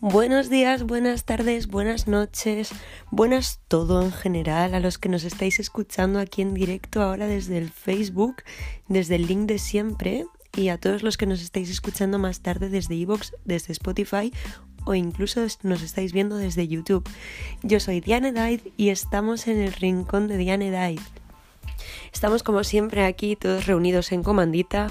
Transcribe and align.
Buenos 0.00 0.48
días, 0.48 0.84
buenas 0.84 1.24
tardes, 1.24 1.66
buenas 1.66 2.06
noches, 2.06 2.70
buenas 3.10 3.58
todo 3.66 4.00
en 4.00 4.12
general 4.12 4.74
a 4.74 4.78
los 4.78 4.96
que 4.96 5.08
nos 5.08 5.24
estáis 5.24 5.58
escuchando 5.58 6.20
aquí 6.20 6.40
en 6.40 6.54
directo 6.54 7.02
ahora 7.02 7.26
desde 7.26 7.58
el 7.58 7.68
Facebook, 7.68 8.44
desde 8.86 9.16
el 9.16 9.26
link 9.26 9.48
de 9.48 9.58
siempre 9.58 10.24
y 10.54 10.68
a 10.68 10.78
todos 10.78 11.02
los 11.02 11.16
que 11.16 11.26
nos 11.26 11.42
estáis 11.42 11.68
escuchando 11.68 12.20
más 12.20 12.42
tarde 12.42 12.68
desde 12.68 12.94
iVoox, 12.94 13.32
desde 13.44 13.72
Spotify 13.72 14.32
o 14.84 14.94
incluso 14.94 15.44
nos 15.64 15.82
estáis 15.82 16.12
viendo 16.12 16.36
desde 16.36 16.68
YouTube. 16.68 17.02
Yo 17.64 17.80
soy 17.80 18.00
Diane 18.00 18.30
Daid 18.30 18.60
y 18.76 18.90
estamos 18.90 19.48
en 19.48 19.58
el 19.58 19.72
rincón 19.72 20.28
de 20.28 20.36
Diane 20.36 20.70
Daid. 20.70 21.00
Estamos 22.12 22.44
como 22.44 22.62
siempre 22.62 23.04
aquí 23.04 23.34
todos 23.34 23.66
reunidos 23.66 24.12
en 24.12 24.22
comandita 24.22 24.90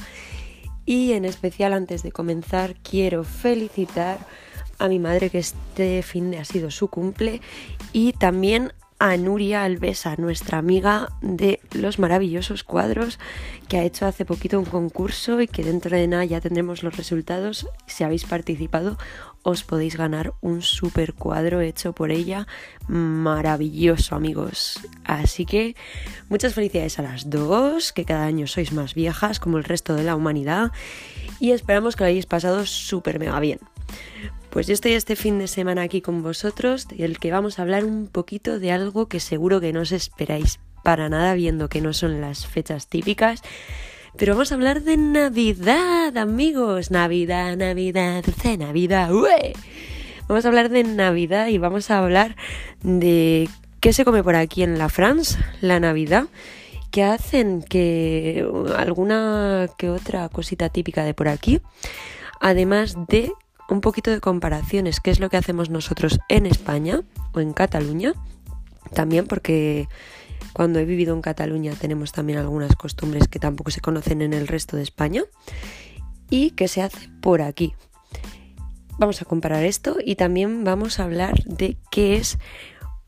y 0.86 1.14
en 1.14 1.24
especial 1.24 1.72
antes 1.72 2.04
de 2.04 2.12
comenzar 2.12 2.76
quiero 2.82 3.24
felicitar 3.24 4.20
a 4.80 4.88
mi 4.88 5.00
madre 5.00 5.30
que 5.30 5.40
este 5.40 6.02
fin 6.04 6.32
de 6.32 6.40
ha 6.40 6.46
sido 6.46 6.72
su 6.72 6.88
cumple 6.88 7.42
y 7.94 8.14
también 8.14 8.74
a 9.00 9.16
Nuria 9.16 9.64
Alvesa, 9.64 10.16
nuestra 10.18 10.58
amiga 10.58 11.10
de 11.22 11.60
los 11.72 12.00
maravillosos 12.00 12.64
cuadros, 12.64 13.20
que 13.68 13.78
ha 13.78 13.84
hecho 13.84 14.08
hace 14.08 14.26
poquito 14.26 14.58
un 14.58 14.66
concurso 14.66 15.40
y 15.40 15.48
que 15.48 15.64
dentro 15.64 15.96
de 15.96 16.08
nada 16.08 16.26
ya 16.26 16.42
tendremos 16.42 16.82
los 16.82 16.98
resultados. 16.98 17.68
Si 17.86 18.04
habéis 18.04 18.26
participado, 18.26 18.98
os 19.44 19.64
podéis 19.64 19.98
ganar 19.98 20.34
un 20.42 20.64
super 20.64 21.14
cuadro 21.14 21.62
hecho 21.62 21.94
por 21.94 22.12
ella. 22.12 22.48
Maravilloso, 22.88 24.16
amigos. 24.16 24.80
Así 25.04 25.46
que 25.46 25.76
muchas 26.28 26.56
felicidades 26.56 26.98
a 26.98 27.04
las 27.04 27.30
dos, 27.30 27.94
que 27.94 28.04
cada 28.04 28.26
año 28.26 28.48
sois 28.48 28.72
más 28.72 28.96
viejas 28.96 29.40
como 29.40 29.60
el 29.60 29.64
resto 29.64 29.94
de 29.94 30.04
la 30.04 30.16
humanidad. 30.16 30.72
Y 31.40 31.52
esperamos 31.52 31.96
que 31.96 32.04
lo 32.04 32.08
hayáis 32.08 32.26
pasado 32.26 32.66
súper 32.66 33.20
mega 33.20 33.40
bien. 33.40 33.60
Pues 34.58 34.66
yo 34.66 34.74
estoy 34.74 34.94
este 34.94 35.16
fin 35.16 35.38
de 35.38 35.48
semana 35.48 35.84
aquí 35.84 36.02
con 36.02 36.24
vosotros, 36.24 36.88
el 36.98 37.20
que 37.20 37.30
vamos 37.30 37.60
a 37.60 37.62
hablar 37.62 37.86
un 37.86 38.08
poquito 38.08 38.58
de 38.58 38.72
algo 38.72 39.08
que 39.08 39.20
seguro 39.20 39.62
que 39.62 39.72
no 39.72 39.82
os 39.82 39.92
esperáis 39.92 40.60
para 40.84 41.10
nada, 41.10 41.36
viendo 41.36 41.70
que 41.70 41.80
no 41.80 41.94
son 41.94 42.22
las 42.22 42.48
fechas 42.48 42.88
típicas. 42.88 43.44
Pero 44.18 44.34
vamos 44.34 44.52
a 44.52 44.56
hablar 44.56 44.82
de 44.82 44.98
Navidad, 44.98 46.18
amigos. 46.18 46.90
Navidad, 46.90 47.56
Navidad, 47.56 48.24
dulce 48.26 48.58
Navidad. 48.58 49.14
¡Ue! 49.14 49.54
Vamos 50.28 50.44
a 50.44 50.48
hablar 50.48 50.70
de 50.70 50.84
Navidad 50.84 51.50
y 51.50 51.60
vamos 51.60 51.92
a 51.92 52.00
hablar 52.00 52.36
de 52.82 53.48
qué 53.80 53.94
se 53.94 54.06
come 54.06 54.24
por 54.24 54.36
aquí 54.36 54.64
en 54.64 54.80
la 54.80 54.90
France, 54.90 55.38
la 55.62 55.80
Navidad, 55.80 56.30
que 56.90 57.04
hacen 57.04 57.62
que 57.62 58.44
alguna 58.76 59.70
que 59.78 59.92
otra 59.92 60.28
cosita 60.30 60.70
típica 60.70 61.04
de 61.04 61.14
por 61.14 61.28
aquí, 61.28 61.62
además 62.42 62.96
de 63.08 63.32
un 63.70 63.82
poquito 63.82 64.12
de 64.12 64.20
comparaciones, 64.20 65.00
qué 65.00 65.12
es 65.12 65.20
lo 65.20 65.30
que 65.30 65.38
hacemos 65.38 65.70
nosotros 65.70 66.20
en 66.30 66.46
España 66.46 67.02
o 67.34 67.40
en 67.40 67.54
Cataluña, 67.54 68.14
también 68.94 69.28
porque 69.28 69.88
cuando 70.54 70.80
he 70.80 70.86
vivido 70.86 71.14
en 71.14 71.22
Cataluña 71.22 71.74
tenemos 71.80 72.12
también 72.12 72.40
algunas 72.40 72.76
costumbres 72.76 73.28
que 73.28 73.40
tampoco 73.40 73.72
se 73.72 73.82
conocen 73.82 74.22
en 74.22 74.34
el 74.34 74.48
resto 74.48 74.78
de 74.78 74.84
España 74.84 75.24
y 76.30 76.52
que 76.52 76.68
se 76.68 76.82
hace 76.82 77.10
por 77.22 77.42
aquí. 77.42 77.74
Vamos 78.98 79.22
a 79.22 79.26
comparar 79.26 79.64
esto 79.64 79.98
y 80.04 80.16
también 80.16 80.64
vamos 80.64 81.00
a 81.00 81.04
hablar 81.04 81.44
de 81.44 81.78
qué 81.92 82.16
es 82.16 82.40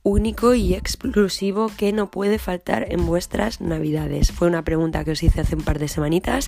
único 0.04 0.54
y 0.54 0.76
exclusivo 0.76 1.72
que 1.76 1.92
no 1.92 2.12
puede 2.12 2.38
faltar 2.38 2.86
en 2.92 3.06
vuestras 3.06 3.62
navidades. 3.62 4.32
Fue 4.32 4.48
una 4.48 4.64
pregunta 4.64 5.04
que 5.04 5.12
os 5.12 5.24
hice 5.24 5.42
hace 5.42 5.56
un 5.56 5.64
par 5.64 5.80
de 5.80 5.88
semanitas 5.88 6.48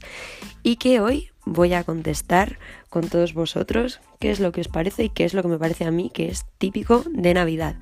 y 0.64 0.76
que 0.76 1.00
hoy 1.00 1.31
voy 1.46 1.74
a 1.74 1.84
contestar 1.84 2.58
con 2.90 3.08
todos 3.10 3.34
vosotros 3.34 4.00
qué 4.20 4.32
es 4.32 4.40
lo 4.40 4.52
que 4.52 4.62
os 4.62 4.68
parece 4.68 5.06
y 5.06 5.10
qué 5.10 5.26
es 5.26 5.34
lo 5.34 5.42
que 5.42 5.48
me 5.48 5.58
parece 5.58 5.86
a 5.86 5.92
mí 5.92 6.12
que 6.14 6.30
es 6.30 6.46
típico 6.58 7.04
de 7.10 7.34
Navidad, 7.34 7.76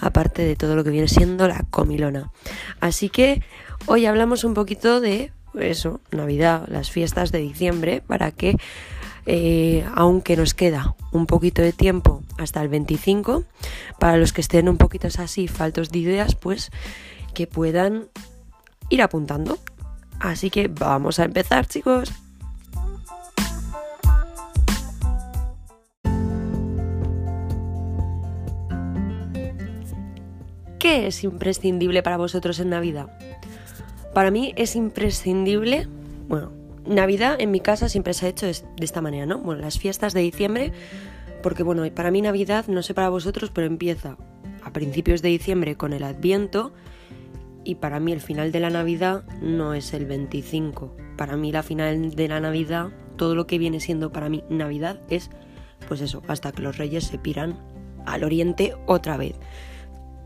aparte 0.00 0.42
de 0.42 0.56
todo 0.56 0.76
lo 0.76 0.84
que 0.84 0.90
viene 0.90 1.08
siendo 1.08 1.46
la 1.48 1.64
comilona. 1.70 2.30
Así 2.80 3.08
que 3.08 3.42
hoy 3.86 4.06
hablamos 4.06 4.44
un 4.44 4.54
poquito 4.54 5.00
de 5.00 5.32
eso, 5.54 6.00
Navidad, 6.10 6.66
las 6.68 6.90
fiestas 6.90 7.32
de 7.32 7.38
diciembre, 7.38 8.02
para 8.06 8.30
que 8.30 8.56
eh, 9.26 9.84
aunque 9.94 10.36
nos 10.36 10.54
queda 10.54 10.94
un 11.12 11.26
poquito 11.26 11.62
de 11.62 11.72
tiempo 11.72 12.22
hasta 12.38 12.62
el 12.62 12.68
25, 12.68 13.44
para 13.98 14.16
los 14.16 14.32
que 14.32 14.40
estén 14.40 14.68
un 14.68 14.76
poquito 14.76 15.08
así 15.18 15.48
faltos 15.48 15.90
de 15.90 15.98
ideas, 15.98 16.34
pues 16.34 16.70
que 17.34 17.46
puedan 17.46 18.08
ir 18.88 19.02
apuntando. 19.02 19.58
Así 20.20 20.50
que 20.50 20.68
vamos 20.68 21.18
a 21.18 21.24
empezar, 21.24 21.66
chicos. 21.66 22.12
¿Qué 30.86 31.08
es 31.08 31.24
imprescindible 31.24 32.04
para 32.04 32.16
vosotros 32.16 32.60
en 32.60 32.70
Navidad? 32.70 33.08
Para 34.14 34.30
mí 34.30 34.52
es 34.54 34.76
imprescindible, 34.76 35.88
bueno, 36.28 36.52
Navidad 36.86 37.34
en 37.40 37.50
mi 37.50 37.58
casa 37.58 37.88
siempre 37.88 38.14
se 38.14 38.26
ha 38.26 38.28
hecho 38.28 38.46
de 38.46 38.54
esta 38.78 39.00
manera, 39.00 39.26
¿no? 39.26 39.40
Bueno, 39.40 39.62
las 39.62 39.80
fiestas 39.80 40.14
de 40.14 40.20
diciembre, 40.20 40.70
porque 41.42 41.64
bueno, 41.64 41.82
para 41.92 42.12
mí 42.12 42.22
Navidad, 42.22 42.66
no 42.68 42.84
sé 42.84 42.94
para 42.94 43.08
vosotros, 43.08 43.50
pero 43.52 43.66
empieza 43.66 44.16
a 44.62 44.72
principios 44.72 45.22
de 45.22 45.30
diciembre 45.30 45.74
con 45.74 45.92
el 45.92 46.04
Adviento 46.04 46.72
y 47.64 47.74
para 47.74 47.98
mí 47.98 48.12
el 48.12 48.20
final 48.20 48.52
de 48.52 48.60
la 48.60 48.70
Navidad 48.70 49.24
no 49.42 49.74
es 49.74 49.92
el 49.92 50.06
25. 50.06 50.96
Para 51.16 51.36
mí 51.36 51.50
la 51.50 51.64
final 51.64 52.14
de 52.14 52.28
la 52.28 52.38
Navidad, 52.38 52.90
todo 53.16 53.34
lo 53.34 53.48
que 53.48 53.58
viene 53.58 53.80
siendo 53.80 54.12
para 54.12 54.28
mí 54.28 54.44
Navidad 54.50 55.00
es 55.10 55.30
pues 55.88 56.00
eso, 56.00 56.22
hasta 56.28 56.52
que 56.52 56.62
los 56.62 56.78
reyes 56.78 57.02
se 57.02 57.18
piran 57.18 57.58
al 58.06 58.22
oriente 58.22 58.76
otra 58.86 59.16
vez. 59.16 59.34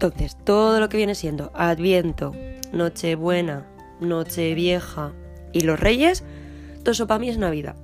Entonces, 0.02 0.34
todo 0.44 0.80
lo 0.80 0.88
que 0.88 0.96
viene 0.96 1.14
siendo 1.14 1.52
Adviento, 1.52 2.32
Nochebuena, 2.72 3.66
Nochevieja 4.00 5.12
y 5.52 5.60
los 5.60 5.78
Reyes, 5.78 6.24
todo 6.82 6.92
eso 6.92 7.06
para 7.06 7.18
mí 7.18 7.28
es 7.28 7.36
Navidad. 7.36 7.76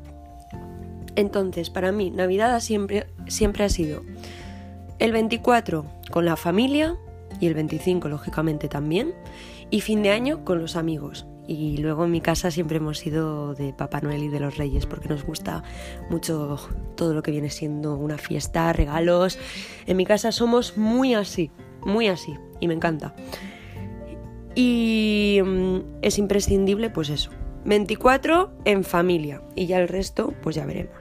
Entonces, 1.14 1.68
para 1.68 1.92
mí, 1.92 2.10
Navidad 2.10 2.58
siempre, 2.60 3.06
siempre 3.26 3.64
ha 3.64 3.68
sido 3.68 4.02
el 4.98 5.12
24 5.12 5.84
con 6.10 6.24
la 6.24 6.36
familia 6.36 6.96
y 7.38 7.48
el 7.48 7.54
25, 7.54 8.08
lógicamente, 8.08 8.68
también, 8.68 9.12
y 9.68 9.82
fin 9.82 10.02
de 10.02 10.08
año 10.08 10.42
con 10.42 10.58
los 10.58 10.76
amigos. 10.76 11.26
Y 11.46 11.76
luego 11.76 12.06
en 12.06 12.12
mi 12.12 12.22
casa 12.22 12.50
siempre 12.50 12.78
hemos 12.78 12.96
sido 12.96 13.54
de 13.54 13.74
Papá 13.74 14.00
Noel 14.00 14.22
y 14.22 14.28
de 14.28 14.40
los 14.40 14.56
Reyes 14.56 14.86
porque 14.86 15.10
nos 15.10 15.22
gusta 15.22 15.64
mucho 16.08 16.58
todo 16.94 17.12
lo 17.12 17.22
que 17.22 17.30
viene 17.30 17.50
siendo 17.50 17.94
una 17.94 18.16
fiesta, 18.16 18.72
regalos. 18.72 19.38
En 19.84 19.98
mi 19.98 20.06
casa 20.06 20.32
somos 20.32 20.78
muy 20.78 21.12
así 21.12 21.50
muy 21.86 22.08
así 22.08 22.34
y 22.60 22.68
me 22.68 22.74
encanta. 22.74 23.14
Y 24.54 25.40
mm, 25.44 25.78
es 26.02 26.18
imprescindible, 26.18 26.90
pues 26.90 27.08
eso, 27.08 27.30
24 27.64 28.52
en 28.64 28.84
familia 28.84 29.42
y 29.54 29.66
ya 29.66 29.78
el 29.78 29.88
resto, 29.88 30.34
pues 30.42 30.56
ya 30.56 30.66
veremos. 30.66 30.96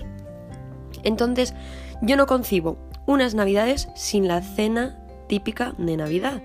Entonces, 1.04 1.54
yo 2.02 2.18
no 2.18 2.26
concibo 2.26 2.78
unas 3.06 3.36
navidades 3.36 3.90
sin 3.96 4.28
la 4.28 4.42
cena 4.42 5.02
típica 5.28 5.74
de 5.78 5.98
Navidad. 5.98 6.42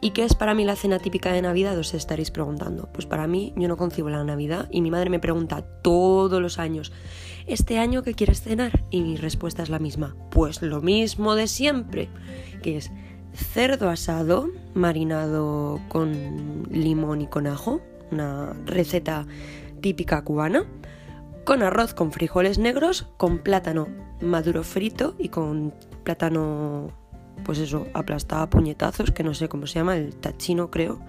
¿Y 0.00 0.10
qué 0.10 0.24
es 0.24 0.34
para 0.34 0.54
mí 0.54 0.64
la 0.64 0.76
cena 0.76 0.98
típica 0.98 1.32
de 1.32 1.42
Navidad? 1.42 1.78
Os 1.78 1.94
estaréis 1.94 2.30
preguntando. 2.30 2.88
Pues 2.92 3.06
para 3.06 3.26
mí 3.26 3.52
yo 3.56 3.68
no 3.68 3.76
concibo 3.76 4.08
la 4.08 4.24
Navidad 4.24 4.68
y 4.70 4.80
mi 4.80 4.90
madre 4.90 5.10
me 5.10 5.20
pregunta 5.20 5.62
todos 5.82 6.40
los 6.40 6.58
años, 6.58 6.92
¿este 7.46 7.78
año 7.78 8.02
qué 8.02 8.14
quieres 8.14 8.42
cenar? 8.42 8.84
Y 8.90 9.02
mi 9.02 9.16
respuesta 9.16 9.62
es 9.62 9.68
la 9.68 9.78
misma, 9.78 10.16
pues 10.30 10.62
lo 10.62 10.80
mismo 10.80 11.34
de 11.34 11.46
siempre, 11.46 12.08
que 12.62 12.76
es 12.78 12.90
cerdo 13.36 13.88
asado 13.88 14.48
marinado 14.74 15.80
con 15.88 16.66
limón 16.70 17.20
y 17.20 17.26
con 17.26 17.46
ajo, 17.46 17.80
una 18.10 18.54
receta 18.64 19.26
típica 19.80 20.22
cubana, 20.22 20.64
con 21.44 21.62
arroz 21.62 21.94
con 21.94 22.12
frijoles 22.12 22.58
negros, 22.58 23.06
con 23.16 23.38
plátano 23.38 23.88
maduro 24.20 24.62
frito 24.62 25.14
y 25.18 25.28
con 25.28 25.72
plátano, 26.02 26.90
pues 27.44 27.58
eso, 27.58 27.86
aplastado 27.94 28.42
a 28.42 28.50
puñetazos, 28.50 29.10
que 29.12 29.22
no 29.22 29.34
sé 29.34 29.48
cómo 29.48 29.66
se 29.66 29.74
llama, 29.74 29.96
el 29.96 30.16
tachino 30.16 30.70
creo. 30.70 31.00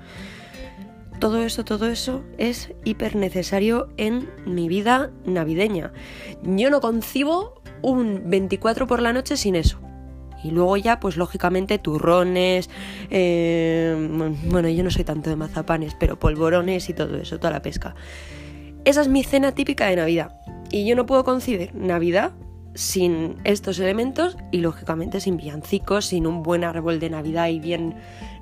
Todo 1.19 1.41
eso, 1.41 1.65
todo 1.65 1.87
eso 1.87 2.23
es 2.37 2.73
hiper 2.83 3.15
necesario 3.15 3.89
en 3.97 4.29
mi 4.45 4.67
vida 4.67 5.09
navideña. 5.25 5.91
Yo 6.43 6.69
no 6.69 6.81
concibo 6.81 7.61
un 7.81 8.29
24 8.29 8.85
por 8.85 9.01
la 9.01 9.13
noche 9.13 9.37
sin 9.37 9.55
eso. 9.55 9.79
Y 10.43 10.51
luego 10.51 10.77
ya, 10.77 10.99
pues 10.99 11.17
lógicamente, 11.17 11.79
turrones, 11.79 12.69
eh, 13.09 13.95
bueno, 14.45 14.69
yo 14.69 14.83
no 14.83 14.91
soy 14.91 15.03
tanto 15.03 15.29
de 15.29 15.35
mazapanes, 15.35 15.95
pero 15.99 16.19
polvorones 16.19 16.89
y 16.89 16.93
todo 16.93 17.17
eso, 17.17 17.37
toda 17.39 17.51
la 17.51 17.61
pesca. 17.61 17.95
Esa 18.85 19.01
es 19.01 19.07
mi 19.07 19.23
cena 19.23 19.53
típica 19.53 19.87
de 19.87 19.95
Navidad. 19.95 20.39
Y 20.71 20.85
yo 20.85 20.95
no 20.95 21.05
puedo 21.05 21.23
concebir 21.23 21.73
Navidad 21.73 22.33
sin 22.73 23.37
estos 23.43 23.79
elementos 23.79 24.37
y 24.51 24.59
lógicamente 24.59 25.19
sin 25.19 25.37
villancicos, 25.37 26.05
sin 26.05 26.27
un 26.27 26.43
buen 26.43 26.63
árbol 26.63 26.99
de 26.99 27.09
Navidad 27.09 27.47
y 27.49 27.59
bien 27.59 27.95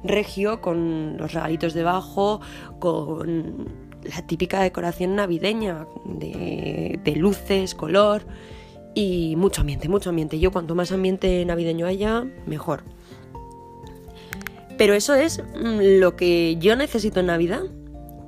regio, 0.04 0.60
con 0.60 1.18
los 1.18 1.34
regalitos 1.34 1.74
debajo, 1.74 2.42
con 2.80 3.68
la 4.04 4.22
típica 4.28 4.62
decoración 4.62 5.16
navideña 5.16 5.88
de, 6.06 7.00
de 7.04 7.16
luces, 7.16 7.74
color 7.74 8.26
Y 8.96 9.36
mucho 9.36 9.62
ambiente, 9.62 9.90
mucho 9.90 10.10
ambiente. 10.10 10.40
Yo 10.40 10.52
cuanto 10.52 10.74
más 10.74 10.92
ambiente 10.92 11.44
navideño 11.46 11.86
haya, 11.86 12.26
mejor. 12.46 12.84
Pero 14.78 14.94
eso 14.94 15.14
es 15.14 15.44
mm, 15.56 16.00
lo 16.00 16.16
que 16.16 16.58
yo 16.58 16.76
necesito 16.76 17.20
en 17.20 17.28
Navidad. 17.28 17.62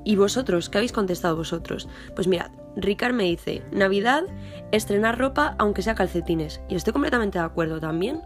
¿Y 0.04 0.16
vosotros? 0.16 0.68
¿Qué 0.68 0.78
habéis 0.78 0.92
contestado 0.92 1.36
vosotros? 1.36 1.88
Pues 2.14 2.28
mirad, 2.28 2.50
Ricard 2.76 3.14
me 3.14 3.24
dice, 3.24 3.62
Navidad, 3.72 4.24
estrenar 4.72 5.18
ropa 5.18 5.56
aunque 5.58 5.82
sea 5.82 5.94
calcetines. 5.94 6.60
Y 6.68 6.76
estoy 6.76 6.92
completamente 6.92 7.38
de 7.38 7.44
acuerdo 7.44 7.80
también. 7.80 8.22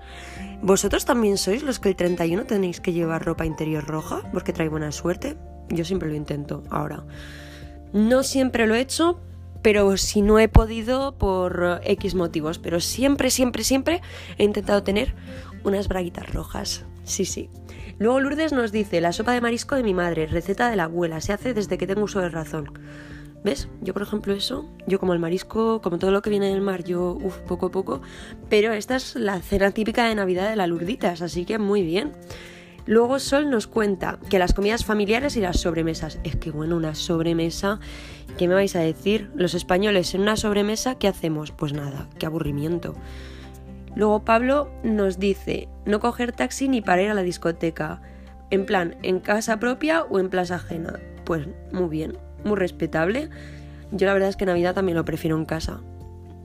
¿Vosotros 0.63 1.05
también 1.05 1.39
sois 1.39 1.63
los 1.63 1.81
que 1.81 1.89
el 1.89 1.97
31 1.97 2.45
tenéis 2.45 2.81
que 2.81 2.93
llevar 2.93 3.25
ropa 3.25 3.47
interior 3.47 3.85
roja 3.85 4.23
porque 4.33 4.53
trae 4.53 4.69
buena 4.69 4.93
suerte? 4.93 5.37
Yo 5.69 5.85
siempre 5.85 6.09
lo 6.09 6.15
intento 6.15 6.63
ahora. 6.71 7.05
No 7.93 8.23
siempre 8.23 8.67
lo 8.67 8.75
he 8.75 8.81
hecho, 8.81 9.21
pero 9.63 9.97
si 9.97 10.23
no 10.23 10.39
he 10.39 10.49
podido 10.49 11.17
por 11.17 11.81
X 11.85 12.15
motivos. 12.15 12.59
Pero 12.59 12.81
siempre, 12.81 13.31
siempre, 13.31 13.65
siempre 13.65 14.01
he 14.39 14.45
intentado 14.45 14.83
tener 14.83 15.15
unas 15.65 15.89
braguitas 15.89 16.33
rojas. 16.33 16.85
Sí, 17.05 17.25
sí. 17.25 17.49
Luego 17.99 18.21
Lourdes 18.21 18.53
nos 18.53 18.73
dice, 18.73 19.01
la 19.01 19.13
sopa 19.13 19.33
de 19.33 19.41
marisco 19.41 19.77
de 19.77 19.83
mi 19.83 19.95
madre, 19.95 20.27
receta 20.27 20.71
de 20.71 20.77
la 20.77 20.85
abuela, 20.85 21.21
se 21.21 21.33
hace 21.33 21.55
desde 21.55 21.79
que 21.79 21.87
tengo 21.87 22.03
uso 22.03 22.21
de 22.21 22.29
razón. 22.29 22.73
¿Ves? 23.45 23.69
Yo, 23.81 23.93
por 23.93 24.03
ejemplo, 24.03 24.33
eso, 24.35 24.69
yo 24.87 25.01
como 25.01 25.15
el 25.15 25.19
marisco, 25.19 25.81
como 25.81 25.99
todo 25.99 26.13
lo 26.13 26.23
que 26.23 26.31
viene 26.31 26.49
del 26.49 26.61
mar, 26.61 26.85
yo, 26.85 27.19
uff, 27.21 27.39
poco 27.41 27.67
a 27.67 27.71
poco. 27.71 28.01
Pero 28.49 28.73
esta 28.73 28.97
es 28.97 29.17
la 29.17 29.41
cena 29.41 29.73
típica 29.73 30.07
de 30.07 30.15
Navidad 30.15 30.49
de 30.49 30.57
la 30.57 30.69
Lurditas, 30.69 31.23
así 31.23 31.45
que 31.45 31.59
muy 31.59 31.83
bien. 31.83 32.13
Luego 32.87 33.19
Sol 33.21 33.49
nos 33.49 33.67
cuenta 33.67 34.19
que 34.29 34.39
las 34.39 34.55
comidas 34.55 34.85
familiares 34.85 35.37
y 35.37 35.41
las 35.41 35.61
sobremesas. 35.61 36.19
Es 36.25 36.37
que 36.37 36.51
bueno, 36.51 36.77
una 36.77 36.95
sobremesa, 36.95 37.79
¿qué 38.39 38.49
me 38.49 38.55
vais 38.55 38.75
a 38.75 38.81
decir? 38.81 39.31
Los 39.35 39.55
españoles 39.55 40.15
en 40.15 40.23
una 40.23 40.37
sobremesa, 40.37 40.97
¿qué 40.97 41.07
hacemos? 41.07 41.53
Pues 41.53 41.73
nada, 41.73 42.09
qué 42.19 42.27
aburrimiento. 42.27 42.95
Luego 43.95 44.25
Pablo 44.25 44.71
nos 44.83 45.19
dice 45.19 45.69
no 45.85 46.01
coger 46.01 46.33
taxi 46.33 46.69
ni 46.69 46.81
para 46.81 47.03
ir 47.03 47.11
a 47.11 47.15
la 47.15 47.23
discoteca. 47.23 48.01
En 48.51 48.67
plan, 48.67 48.97
en 49.03 49.21
casa 49.21 49.59
propia 49.59 50.03
o 50.05 50.19
en 50.19 50.29
plaza 50.29 50.57
ajena. 50.57 50.99
Pues 51.25 51.47
muy 51.73 51.89
bien, 51.89 52.19
muy 52.45 52.57
respetable. 52.57 53.31
Yo 53.93 54.07
la 54.07 54.15
verdad 54.15 54.31
es 54.31 54.37
que 54.37 54.47
Navidad 54.47 54.75
también 54.75 54.97
lo 54.97 55.05
prefiero 55.05 55.37
en 55.37 55.45
casa. 55.45 55.81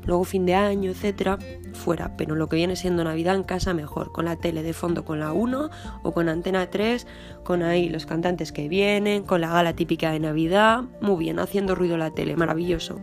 Luego 0.07 0.24
fin 0.24 0.45
de 0.45 0.56
año, 0.56 0.89
etcétera, 0.89 1.38
fuera, 1.74 2.18
pero 2.18 2.36
lo 2.36 2.50
que 2.50 2.56
viene 2.56 2.75
siendo 2.75 3.04
Navidad 3.04 3.36
en 3.36 3.44
casa 3.44 3.74
mejor, 3.74 4.12
con 4.12 4.25
la 4.25 4.38
tele 4.38 4.63
de 4.63 4.74
fondo 4.74 5.06
con 5.06 5.19
la 5.19 5.33
1 5.33 5.69
o 6.01 6.12
con 6.13 6.30
antena 6.30 6.69
3, 6.69 7.06
con 7.44 7.62
ahí 7.62 7.89
los 7.89 8.06
cantantes 8.06 8.51
que 8.51 8.68
vienen, 8.68 9.24
con 9.24 9.42
la 9.42 9.50
gala 9.50 9.74
típica 9.74 10.12
de 10.12 10.19
Navidad, 10.19 10.83
muy 11.01 11.18
bien, 11.18 11.39
haciendo 11.39 11.75
ruido 11.75 11.98
la 11.98 12.12
tele, 12.12 12.36
maravilloso. 12.36 13.00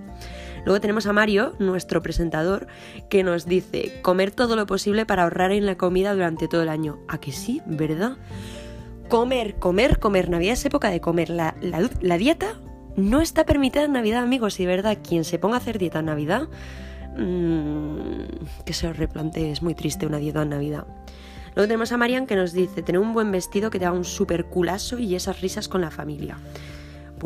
Luego 0.65 0.81
tenemos 0.81 1.06
a 1.06 1.12
Mario, 1.12 1.55
nuestro 1.59 2.03
presentador, 2.03 2.67
que 3.11 3.23
nos 3.23 3.47
dice 3.47 4.01
comer 4.03 4.31
todo 4.31 4.56
lo 4.56 4.67
posible 4.67 5.05
para 5.05 5.25
ahorrar 5.25 5.53
en 5.53 5.67
la 5.67 5.77
comida 5.77 6.15
durante 6.15 6.49
todo 6.49 6.62
el 6.62 6.71
año. 6.71 6.99
¿A 7.06 7.19
que 7.19 7.33
sí? 7.33 7.61
¿Verdad? 7.67 8.17
Comer, 9.09 9.56
comer, 9.56 9.99
comer. 9.99 10.31
Navidad 10.31 10.55
es 10.55 10.65
época 10.65 10.89
de 10.89 11.01
comer. 11.01 11.29
La, 11.29 11.55
la, 11.61 12.19
dieta 12.19 12.59
no 12.97 13.21
está 13.21 13.45
permitida 13.45 13.85
en 13.85 13.93
Navidad, 13.93 14.23
amigos. 14.23 14.59
Y 14.59 14.65
verdad, 14.65 14.97
quien 15.06 15.25
se 15.25 15.39
ponga 15.39 15.56
a 15.56 15.59
hacer 15.59 15.79
dieta 15.79 15.99
en 15.99 16.06
Navidad, 16.06 16.49
mmm, 17.16 18.64
que 18.64 18.72
se 18.72 18.93
replante, 18.93 19.50
es 19.50 19.62
muy 19.62 19.75
triste 19.75 20.06
una 20.06 20.19
dieta 20.19 20.43
en 20.43 20.50
Navidad. 20.50 20.87
Luego 21.55 21.69
tenemos 21.69 21.93
a 21.93 21.96
Marian 21.96 22.26
que 22.26 22.37
nos 22.37 22.52
dice 22.52 22.82
tener 22.82 23.00
un 23.00 23.12
buen 23.12 23.31
vestido 23.31 23.70
que 23.70 23.78
te 23.78 23.87
haga 23.87 23.96
un 23.96 24.05
super 24.05 24.46
culazo 24.46 24.99
y 24.99 25.14
esas 25.14 25.40
risas 25.40 25.69
con 25.69 25.81
la 25.81 25.90
familia 25.90 26.37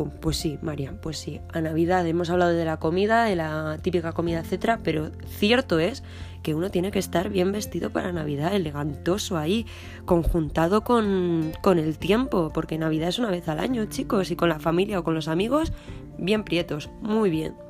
pues 0.06 0.36
sí, 0.36 0.58
María, 0.62 0.94
pues 1.00 1.18
sí. 1.18 1.40
A 1.52 1.60
Navidad 1.60 2.06
hemos 2.06 2.30
hablado 2.30 2.52
de 2.52 2.64
la 2.64 2.78
comida, 2.78 3.24
de 3.24 3.36
la 3.36 3.78
típica 3.82 4.12
comida, 4.12 4.40
etcétera, 4.40 4.78
pero 4.82 5.10
cierto 5.26 5.78
es 5.78 6.04
que 6.42 6.54
uno 6.54 6.70
tiene 6.70 6.90
que 6.90 7.00
estar 7.00 7.30
bien 7.30 7.50
vestido 7.50 7.90
para 7.90 8.12
Navidad, 8.12 8.54
elegantoso 8.54 9.36
ahí, 9.36 9.66
conjuntado 10.04 10.82
con, 10.84 11.52
con 11.62 11.78
el 11.78 11.98
tiempo, 11.98 12.50
porque 12.54 12.78
Navidad 12.78 13.08
es 13.08 13.18
una 13.18 13.30
vez 13.30 13.48
al 13.48 13.58
año, 13.58 13.86
chicos, 13.86 14.30
y 14.30 14.36
con 14.36 14.48
la 14.48 14.60
familia 14.60 15.00
o 15.00 15.04
con 15.04 15.14
los 15.14 15.28
amigos, 15.28 15.72
bien 16.16 16.44
prietos, 16.44 16.90
muy 17.00 17.30
bien. 17.30 17.67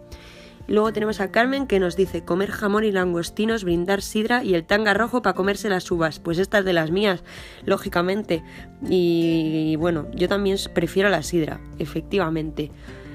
Luego 0.68 0.92
tenemos 0.92 1.20
a 1.20 1.30
Carmen 1.30 1.66
que 1.66 1.80
nos 1.80 1.96
dice 1.96 2.24
comer 2.24 2.50
jamón 2.50 2.84
y 2.84 2.92
langostinos, 2.92 3.64
brindar 3.64 4.02
sidra 4.02 4.44
y 4.44 4.54
el 4.54 4.64
tanga 4.64 4.92
rojo 4.92 5.22
para 5.22 5.34
comerse 5.34 5.70
las 5.70 5.90
uvas. 5.90 6.18
Pues 6.18 6.38
estas 6.38 6.62
de 6.66 6.74
las 6.74 6.90
mías, 6.90 7.24
lógicamente. 7.64 8.44
Y 8.86 9.76
bueno, 9.76 10.06
yo 10.14 10.28
también 10.28 10.58
prefiero 10.74 11.08
la 11.08 11.22
sidra, 11.22 11.58
efectivamente. 11.78 12.70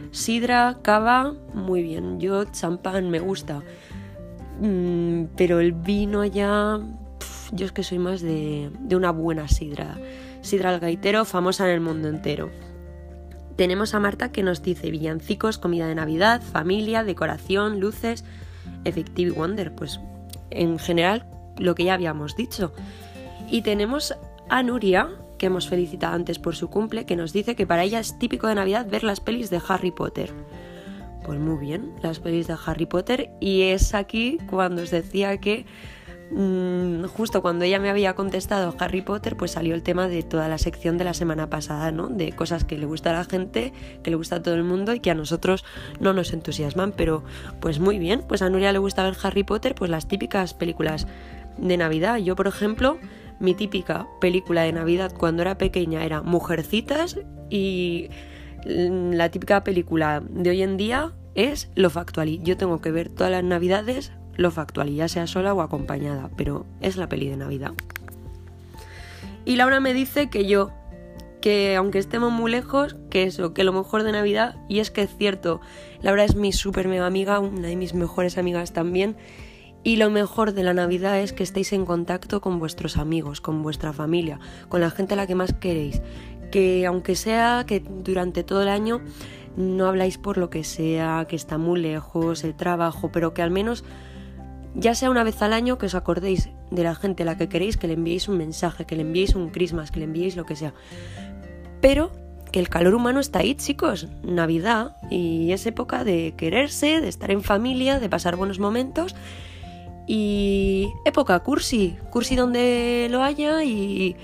Sidra, 0.09 0.79
cava, 0.81 1.35
muy 1.53 1.83
bien. 1.83 2.19
Yo 2.19 2.43
champán 2.45 3.11
me 3.11 3.19
gusta. 3.19 3.61
Mm, 4.59 5.25
pero 5.37 5.59
el 5.59 5.73
vino 5.73 6.25
ya... 6.25 6.79
yo 7.51 7.65
es 7.67 7.71
que 7.71 7.83
soy 7.83 7.99
más 7.99 8.21
de, 8.21 8.71
de 8.79 8.95
una 8.95 9.11
buena 9.11 9.47
sidra. 9.47 9.99
Sidra 10.41 10.71
al 10.71 10.79
gaitero, 10.79 11.23
famosa 11.23 11.67
en 11.67 11.75
el 11.75 11.81
mundo 11.81 12.07
entero. 12.07 12.49
Tenemos 13.55 13.93
a 13.93 13.99
Marta 13.99 14.31
que 14.31 14.43
nos 14.43 14.63
dice 14.63 14.89
villancicos, 14.89 15.57
comida 15.57 15.87
de 15.87 15.95
Navidad, 15.95 16.41
familia, 16.41 17.03
decoración, 17.03 17.79
luces, 17.79 18.23
Effective 18.83 19.31
Wonder, 19.31 19.73
pues 19.73 19.99
en 20.49 20.79
general 20.79 21.25
lo 21.57 21.75
que 21.75 21.83
ya 21.83 21.93
habíamos 21.93 22.35
dicho. 22.35 22.73
Y 23.49 23.61
tenemos 23.61 24.15
a 24.49 24.63
Nuria, 24.63 25.09
que 25.37 25.47
hemos 25.47 25.67
felicitado 25.67 26.15
antes 26.15 26.39
por 26.39 26.55
su 26.55 26.69
cumple, 26.69 27.05
que 27.05 27.15
nos 27.15 27.33
dice 27.33 27.55
que 27.55 27.67
para 27.67 27.83
ella 27.83 27.99
es 27.99 28.17
típico 28.17 28.47
de 28.47 28.55
Navidad 28.55 28.87
ver 28.89 29.03
las 29.03 29.19
pelis 29.19 29.49
de 29.49 29.61
Harry 29.67 29.91
Potter. 29.91 30.31
Pues 31.23 31.39
muy 31.39 31.57
bien, 31.57 31.93
las 32.01 32.19
pelis 32.19 32.47
de 32.47 32.55
Harry 32.65 32.85
Potter. 32.85 33.31
Y 33.39 33.63
es 33.63 33.93
aquí 33.93 34.39
cuando 34.49 34.81
os 34.81 34.91
decía 34.91 35.37
que 35.37 35.65
Mm, 36.35 37.03
justo 37.05 37.43
cuando 37.43 37.63
ella 37.63 37.79
me 37.79 37.91
había 37.91 38.15
contestado 38.15 38.73
Harry 38.79 39.01
Potter, 39.01 39.37
pues 39.37 39.51
salió 39.51 39.75
el 39.75 39.83
tema 39.83 40.07
de 40.07 40.23
toda 40.23 40.47
la 40.47 40.57
sección 40.57 40.97
de 40.97 41.03
la 41.03 41.13
semana 41.13 41.49
pasada, 41.49 41.91
¿no? 41.91 42.07
De 42.07 42.31
cosas 42.31 42.65
que 42.65 42.77
le 42.77 42.87
gusta 42.87 43.11
a 43.11 43.13
la 43.13 43.23
gente, 43.23 43.71
que 44.01 44.09
le 44.09 44.15
gusta 44.15 44.37
a 44.37 44.41
todo 44.41 44.55
el 44.55 44.63
mundo 44.63 44.95
y 44.95 44.99
que 44.99 45.11
a 45.11 45.15
nosotros 45.15 45.63
no 45.99 46.11
nos 46.13 46.33
entusiasman, 46.33 46.91
pero 46.91 47.23
pues 47.59 47.79
muy 47.79 47.99
bien, 47.99 48.23
pues 48.27 48.41
a 48.41 48.49
Nuria 48.49 48.73
le 48.73 48.79
gusta 48.79 49.03
ver 49.03 49.15
Harry 49.21 49.43
Potter, 49.43 49.75
pues 49.75 49.91
las 49.91 50.07
típicas 50.07 50.55
películas 50.55 51.05
de 51.57 51.77
Navidad. 51.77 52.17
Yo, 52.17 52.35
por 52.35 52.47
ejemplo, 52.47 52.97
mi 53.39 53.53
típica 53.53 54.07
película 54.19 54.63
de 54.63 54.73
Navidad 54.73 55.13
cuando 55.15 55.43
era 55.43 55.59
pequeña 55.59 56.03
era 56.03 56.23
Mujercitas 56.23 57.19
y 57.51 58.09
la 58.65 59.29
típica 59.29 59.63
película 59.63 60.23
de 60.27 60.49
hoy 60.49 60.63
en 60.63 60.77
día 60.77 61.11
es 61.35 61.69
Lo 61.75 61.91
Factual. 61.91 62.41
Yo 62.41 62.57
tengo 62.57 62.81
que 62.81 62.91
ver 62.91 63.09
todas 63.09 63.31
las 63.31 63.43
Navidades 63.43 64.13
lo 64.35 64.51
factual, 64.51 64.89
ya 64.89 65.07
sea 65.07 65.27
sola 65.27 65.53
o 65.53 65.61
acompañada, 65.61 66.29
pero 66.35 66.65
es 66.81 66.97
la 66.97 67.09
peli 67.09 67.29
de 67.29 67.37
Navidad. 67.37 67.73
Y 69.45 69.55
Laura 69.57 69.79
me 69.79 69.93
dice 69.93 70.29
que 70.29 70.45
yo, 70.45 70.71
que 71.41 71.75
aunque 71.75 71.99
estemos 71.99 72.31
muy 72.31 72.49
lejos, 72.49 72.95
que 73.09 73.23
eso, 73.23 73.53
que 73.53 73.63
lo 73.63 73.73
mejor 73.73 74.03
de 74.03 74.13
Navidad, 74.13 74.55
y 74.69 74.79
es 74.79 74.91
que 74.91 75.01
es 75.01 75.15
cierto, 75.17 75.59
Laura 76.01 76.23
es 76.23 76.35
mi 76.35 76.53
súper 76.53 76.87
mega 76.87 77.05
amiga, 77.05 77.39
una 77.39 77.67
de 77.67 77.75
mis 77.75 77.93
mejores 77.93 78.37
amigas 78.37 78.71
también, 78.71 79.17
y 79.83 79.97
lo 79.97 80.09
mejor 80.09 80.53
de 80.53 80.63
la 80.63 80.73
Navidad 80.73 81.19
es 81.19 81.33
que 81.33 81.43
estéis 81.43 81.73
en 81.73 81.85
contacto 81.85 82.39
con 82.39 82.57
vuestros 82.57 82.95
amigos, 82.95 83.41
con 83.41 83.61
vuestra 83.61 83.91
familia, 83.91 84.39
con 84.69 84.79
la 84.79 84.89
gente 84.89 85.13
a 85.15 85.17
la 85.17 85.27
que 85.27 85.35
más 85.35 85.53
queréis, 85.53 86.01
que 86.51 86.85
aunque 86.85 87.15
sea 87.15 87.65
que 87.67 87.81
durante 87.81 88.43
todo 88.43 88.61
el 88.61 88.69
año 88.69 89.01
no 89.57 89.87
habláis 89.87 90.17
por 90.17 90.37
lo 90.37 90.49
que 90.49 90.63
sea, 90.63 91.25
que 91.27 91.35
está 91.35 91.57
muy 91.57 91.81
lejos, 91.81 92.45
el 92.45 92.55
trabajo, 92.55 93.11
pero 93.11 93.33
que 93.33 93.41
al 93.41 93.51
menos 93.51 93.83
ya 94.75 94.95
sea 94.95 95.09
una 95.09 95.23
vez 95.23 95.41
al 95.41 95.53
año 95.53 95.77
que 95.77 95.85
os 95.85 95.95
acordéis 95.95 96.49
de 96.71 96.83
la 96.83 96.95
gente 96.95 97.23
a 97.23 97.25
la 97.25 97.37
que 97.37 97.49
queréis, 97.49 97.77
que 97.77 97.87
le 97.87 97.93
enviéis 97.93 98.27
un 98.27 98.37
mensaje, 98.37 98.85
que 98.85 98.95
le 98.95 99.01
enviéis 99.01 99.35
un 99.35 99.49
Christmas, 99.49 99.91
que 99.91 99.99
le 99.99 100.05
enviéis 100.05 100.35
lo 100.35 100.45
que 100.45 100.55
sea. 100.55 100.73
Pero 101.81 102.11
que 102.51 102.59
el 102.59 102.69
calor 102.69 102.93
humano 102.93 103.19
está 103.19 103.39
ahí, 103.39 103.55
chicos. 103.55 104.07
Navidad 104.23 104.95
y 105.09 105.51
es 105.51 105.65
época 105.65 106.03
de 106.03 106.33
quererse, 106.37 107.01
de 107.01 107.09
estar 107.09 107.31
en 107.31 107.41
familia, 107.41 107.99
de 107.99 108.09
pasar 108.09 108.35
buenos 108.35 108.59
momentos. 108.59 109.15
Y 110.07 110.89
época 111.05 111.39
cursi, 111.39 111.95
cursi 112.09 112.35
donde 112.35 113.07
lo 113.09 113.23
haya 113.23 113.63
y, 113.63 114.15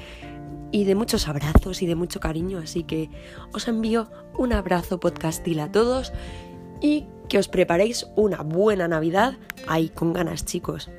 y 0.72 0.84
de 0.84 0.96
muchos 0.96 1.27
abrazos 1.27 1.82
y 1.82 1.88
de 1.88 1.96
mucho 1.96 2.20
cariño. 2.20 2.60
Así 2.60 2.84
que 2.84 3.10
os 3.53 3.68
envío 3.68 4.12
un 4.38 4.53
abrazo 4.53 5.00
podcastil 5.00 5.60
a 5.60 5.72
todos 5.72 6.13
y 6.82 7.08
que 7.28 7.38
os 7.38 7.48
preparéis 7.48 8.08
una 8.16 8.42
buena 8.42 8.88
Navidad 8.88 9.38
ahí 9.68 9.90
con 9.90 10.14
ganas, 10.14 10.46
chicos. 10.46 10.90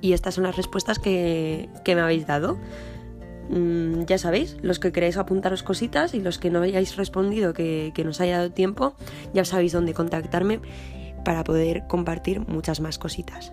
Y 0.00 0.12
estas 0.12 0.34
son 0.34 0.44
las 0.44 0.56
respuestas 0.56 0.98
que, 0.98 1.68
me 1.86 2.00
habéis 2.00 2.26
dado. 2.26 2.58
Mm, 3.50 4.04
ya 4.04 4.18
sabéis, 4.18 4.56
los 4.62 4.78
que 4.78 4.92
queréis 4.92 5.16
apuntaros 5.16 5.62
cositas 5.62 6.14
y 6.14 6.20
los 6.20 6.38
que 6.38 6.50
no 6.50 6.60
hayáis 6.60 6.96
respondido 6.96 7.52
que, 7.52 7.92
que 7.94 8.04
nos 8.04 8.20
haya 8.20 8.38
dado 8.38 8.50
tiempo, 8.52 8.94
ya 9.32 9.44
sabéis 9.44 9.72
dónde 9.72 9.94
contactarme 9.94 10.60
para 11.24 11.42
poder 11.44 11.86
compartir 11.88 12.40
muchas 12.40 12.80
más 12.80 12.98
cositas. 12.98 13.52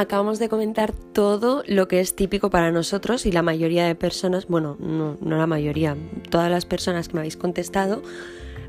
Acabamos 0.00 0.38
de 0.38 0.50
comentar 0.50 0.92
todo 0.92 1.62
lo 1.66 1.88
que 1.88 2.00
es 2.00 2.14
típico 2.14 2.50
para 2.50 2.70
nosotros 2.70 3.24
y 3.24 3.32
la 3.32 3.40
mayoría 3.40 3.86
de 3.86 3.94
personas, 3.94 4.46
bueno, 4.46 4.76
no, 4.78 5.16
la 5.22 5.46
mayoría, 5.46 5.96
todas 6.28 6.50
las 6.50 6.66
personas 6.66 7.08
que 7.08 7.14
me 7.14 7.20
habéis 7.20 7.38
contestado, 7.38 8.02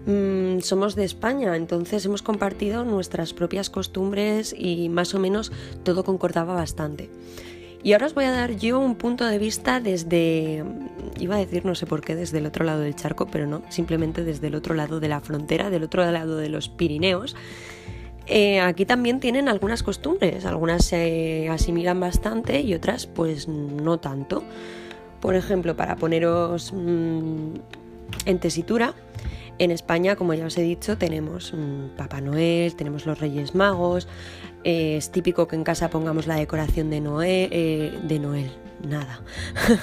mmm, 0.06 0.60
somos 0.60 0.96
de 0.96 1.04
España, 1.04 1.58
entonces 1.58 2.06
hemos 2.06 2.22
compartido 2.22 2.86
nuestras 2.86 3.34
propias 3.34 3.70
costumbres 3.70 4.56
y 4.58 4.88
más 4.88 5.14
o 5.16 5.20
menos 5.20 5.52
todo 5.84 6.06
concordaba 6.06 6.54
bastante. 6.54 7.10
Y 7.84 7.92
ahora 7.92 8.06
os 8.06 8.14
voy 8.14 8.24
a 8.24 8.32
dar 8.32 8.56
yo 8.56 8.80
un 8.80 8.96
punto 8.96 9.26
de 9.26 9.38
vista 9.38 9.82
desde, 9.82 10.64
iba 11.20 11.36
a 11.36 11.40
decir 11.40 11.66
no 11.66 11.76
sé 11.76 11.86
por 11.86 12.00
qué, 12.00 12.16
desde 12.16 12.38
el 12.38 12.46
otro 12.46 12.64
lado 12.64 12.80
del 12.80 12.96
charco, 12.96 13.28
pero 13.28 13.48
no, 13.48 13.64
simplemente 13.70 14.24
desde 14.24 14.48
el 14.48 14.56
otro 14.56 14.76
lado 14.76 15.02
de 15.02 15.10
la 15.10 15.20
frontera, 15.20 15.70
del 15.70 15.84
otro 15.84 16.10
lado 16.10 16.38
de 16.38 16.48
los 16.48 16.70
Pirineos. 16.70 17.36
Eh, 18.28 18.60
aquí 18.60 18.86
también 18.86 19.20
tienen 19.20 19.48
algunas 19.48 19.84
costumbres, 19.84 20.46
algunas 20.46 20.84
se 20.84 21.48
asimilan 21.50 22.00
bastante 22.00 22.62
y 22.62 22.74
otras 22.74 23.08
pues 23.08 23.48
no 23.48 24.00
tanto. 24.00 24.44
Por 25.22 25.36
ejemplo, 25.36 25.76
para 25.76 25.96
poneros 25.96 26.74
mm, 26.74 27.54
en 28.26 28.40
tesitura, 28.40 28.94
en 29.60 29.72
España, 29.72 30.16
como 30.16 30.34
ya 30.34 30.46
os 30.46 30.58
he 30.58 30.62
dicho, 30.62 30.98
tenemos 30.98 31.54
mm, 31.54 31.96
Papá 31.96 32.22
Noel, 32.22 32.76
tenemos 32.76 33.06
los 33.06 33.20
Reyes 33.20 33.56
Magos, 33.56 34.08
eh, 34.64 34.98
es 34.98 35.12
típico 35.12 35.48
que 35.48 35.56
en 35.56 35.64
casa 35.64 35.90
pongamos 35.90 36.28
la 36.28 36.36
decoración 36.36 36.90
de 36.90 37.02
Noé, 37.02 37.50
eh, 37.52 38.00
de 38.04 38.20
Noel, 38.20 38.52
nada, 38.88 39.22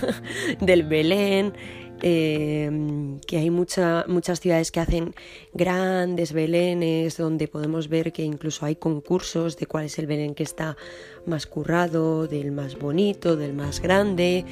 del 0.61 0.85
Belén, 0.85 1.55
Em, 2.03 3.21
que 3.21 3.39
hay 3.39 3.51
muchas 3.51 4.41
ciudades 4.41 4.71
que 4.71 4.81
hacen 4.81 5.15
grandes 5.53 6.33
belenes 6.33 7.17
donde 7.17 7.49
podemos 7.49 7.89
ver 7.89 8.13
que 8.13 8.23
incluso 8.23 8.67
hay 8.67 8.77
concursos 8.77 9.57
de 9.57 9.67
cuál 9.67 9.87
es 9.87 9.99
el 9.99 10.07
belén 10.07 10.35
que 10.35 10.43
está 10.43 10.77
más 11.25 11.47
currado, 11.47 12.27
del 12.27 12.53
más 12.53 12.79
bonito, 12.79 13.37
del 13.37 13.55
más 13.55 13.81
grande. 13.81 14.45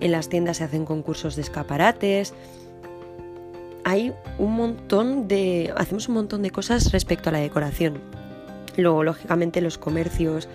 En 0.00 0.12
las 0.12 0.28
tiendas 0.28 0.58
se 0.58 0.64
hacen 0.64 0.84
concursos 0.84 1.34
de 1.36 1.42
escaparates. 1.42 2.34
Hay 3.84 4.12
un 4.38 4.52
montón 4.52 5.28
de. 5.28 5.72
hacemos 5.76 6.08
un 6.08 6.14
montón 6.14 6.42
de 6.42 6.50
cosas 6.50 6.92
respecto 6.92 7.30
a 7.30 7.32
la 7.32 7.40
decoración. 7.40 8.00
Luego, 8.76 9.02
lógicamente, 9.02 9.60
los 9.60 9.76
comercios, 9.76 10.48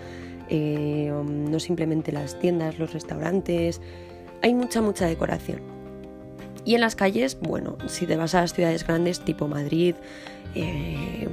eh, 0.48 1.12
no 1.12 1.60
simplemente 1.60 2.10
las 2.10 2.38
tiendas, 2.38 2.78
los 2.78 2.92
restaurantes. 2.92 3.80
Hay 4.42 4.54
mucha, 4.54 4.80
mucha 4.80 5.06
decoración. 5.06 5.77
Y 6.68 6.74
en 6.74 6.82
las 6.82 6.96
calles, 6.96 7.38
bueno, 7.40 7.78
si 7.86 8.06
te 8.06 8.14
vas 8.14 8.34
a 8.34 8.42
las 8.42 8.52
ciudades 8.52 8.86
grandes 8.86 9.20
tipo 9.20 9.48
Madrid, 9.48 9.94
eh, 10.54 11.26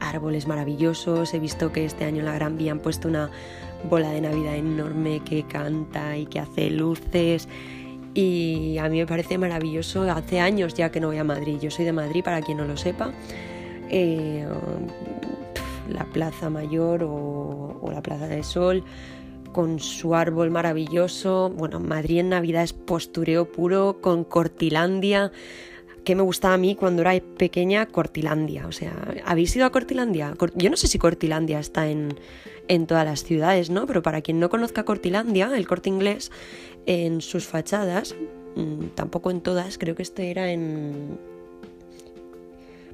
árboles 0.00 0.46
maravillosos. 0.46 1.32
He 1.32 1.38
visto 1.38 1.72
que 1.72 1.86
este 1.86 2.04
año 2.04 2.18
en 2.18 2.26
la 2.26 2.34
Gran 2.34 2.58
Vía 2.58 2.72
han 2.72 2.80
puesto 2.80 3.08
una 3.08 3.30
bola 3.88 4.10
de 4.10 4.20
Navidad 4.20 4.54
enorme 4.54 5.22
que 5.24 5.44
canta 5.44 6.18
y 6.18 6.26
que 6.26 6.40
hace 6.40 6.68
luces. 6.68 7.48
Y 8.12 8.76
a 8.76 8.90
mí 8.90 8.98
me 8.98 9.06
parece 9.06 9.38
maravilloso. 9.38 10.02
Hace 10.10 10.40
años 10.40 10.74
ya 10.74 10.90
que 10.90 11.00
no 11.00 11.06
voy 11.06 11.16
a 11.16 11.24
Madrid. 11.24 11.56
Yo 11.58 11.70
soy 11.70 11.86
de 11.86 11.94
Madrid, 11.94 12.22
para 12.22 12.42
quien 12.42 12.58
no 12.58 12.66
lo 12.66 12.76
sepa. 12.76 13.14
Eh, 13.88 14.46
la 15.88 16.04
Plaza 16.04 16.50
Mayor 16.50 17.02
o, 17.02 17.78
o 17.80 17.90
la 17.90 18.02
Plaza 18.02 18.28
del 18.28 18.44
Sol 18.44 18.84
con 19.56 19.80
su 19.80 20.14
árbol 20.14 20.50
maravilloso. 20.50 21.48
Bueno, 21.48 21.80
Madrid 21.80 22.18
en 22.18 22.28
Navidad 22.28 22.62
es 22.62 22.74
postureo 22.74 23.50
puro, 23.50 24.02
con 24.02 24.22
Cortilandia. 24.22 25.32
que 26.04 26.14
me 26.14 26.20
gustaba 26.20 26.52
a 26.52 26.58
mí 26.58 26.74
cuando 26.74 27.00
era 27.00 27.18
pequeña? 27.38 27.86
Cortilandia. 27.86 28.66
O 28.66 28.72
sea, 28.72 28.92
¿habéis 29.24 29.56
ido 29.56 29.64
a 29.64 29.72
Cortilandia? 29.72 30.34
Yo 30.56 30.68
no 30.68 30.76
sé 30.76 30.88
si 30.88 30.98
Cortilandia 30.98 31.58
está 31.58 31.88
en, 31.88 32.18
en 32.68 32.86
todas 32.86 33.06
las 33.06 33.24
ciudades, 33.24 33.70
¿no? 33.70 33.86
Pero 33.86 34.02
para 34.02 34.20
quien 34.20 34.40
no 34.40 34.50
conozca 34.50 34.84
Cortilandia, 34.84 35.50
el 35.56 35.66
corte 35.66 35.88
inglés, 35.88 36.30
en 36.84 37.22
sus 37.22 37.46
fachadas, 37.46 38.14
mm, 38.56 38.88
tampoco 38.94 39.30
en 39.30 39.40
todas, 39.40 39.78
creo 39.78 39.94
que 39.94 40.02
este 40.02 40.30
era 40.30 40.52
en. 40.52 41.18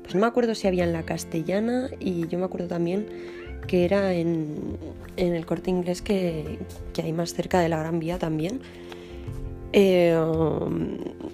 Pues 0.02 0.14
no 0.14 0.20
me 0.20 0.28
acuerdo 0.28 0.54
si 0.54 0.68
había 0.68 0.84
en 0.84 0.92
la 0.92 1.02
castellana 1.02 1.90
y 1.98 2.28
yo 2.28 2.38
me 2.38 2.44
acuerdo 2.44 2.68
también 2.68 3.06
que 3.66 3.84
era 3.84 4.12
en, 4.12 4.76
el 5.16 5.46
corte 5.46 5.70
inglés 5.70 6.02
que, 6.02 6.58
hay 7.02 7.12
más 7.12 7.34
cerca 7.34 7.60
de 7.60 7.68
la 7.68 7.78
Gran 7.78 7.98
Vía 7.98 8.18
también. 8.18 8.60
Eh, 9.72 10.14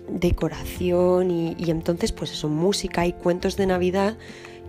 decoración 0.08 1.30
y, 1.30 1.70
entonces 1.70 2.12
pues 2.12 2.32
eso, 2.32 2.48
música 2.48 3.06
y 3.06 3.12
cuentos 3.12 3.56
de 3.56 3.66
Navidad 3.66 4.16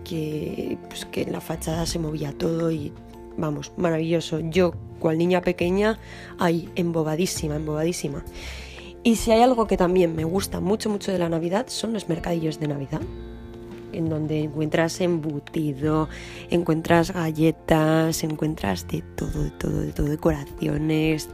que, 0.04 0.76
pues, 0.88 1.04
que 1.04 1.22
en 1.22 1.32
la 1.32 1.40
fachada 1.40 1.86
se 1.86 1.98
movía 1.98 2.32
todo 2.32 2.70
y 2.70 2.92
vamos, 3.36 3.72
maravilloso. 3.76 4.40
Yo, 4.40 4.72
cual 4.98 5.18
niña 5.18 5.40
pequeña, 5.40 5.98
ahí 6.38 6.68
embobadísima, 6.74 7.56
embobadísima. 7.56 8.24
Y 9.02 9.16
si 9.16 9.30
hay 9.32 9.40
algo 9.40 9.66
que 9.66 9.76
también 9.76 10.14
me 10.14 10.24
gusta 10.24 10.60
mucho, 10.60 10.90
mucho 10.90 11.10
de 11.12 11.18
la 11.18 11.28
Navidad, 11.28 11.66
son 11.68 11.92
los 11.92 12.08
mercadillos 12.08 12.60
de 12.60 12.68
Navidad 12.68 13.00
en 13.92 14.08
donde 14.08 14.40
encuentras 14.40 15.00
embutido, 15.00 16.08
encuentras 16.50 17.12
galletas, 17.12 18.22
encuentras 18.24 18.88
de 18.88 19.02
todo, 19.16 19.44
de 19.44 19.50
todo, 19.50 19.80
de 19.80 19.92
todo, 19.92 20.06
decoraciones. 20.08 21.28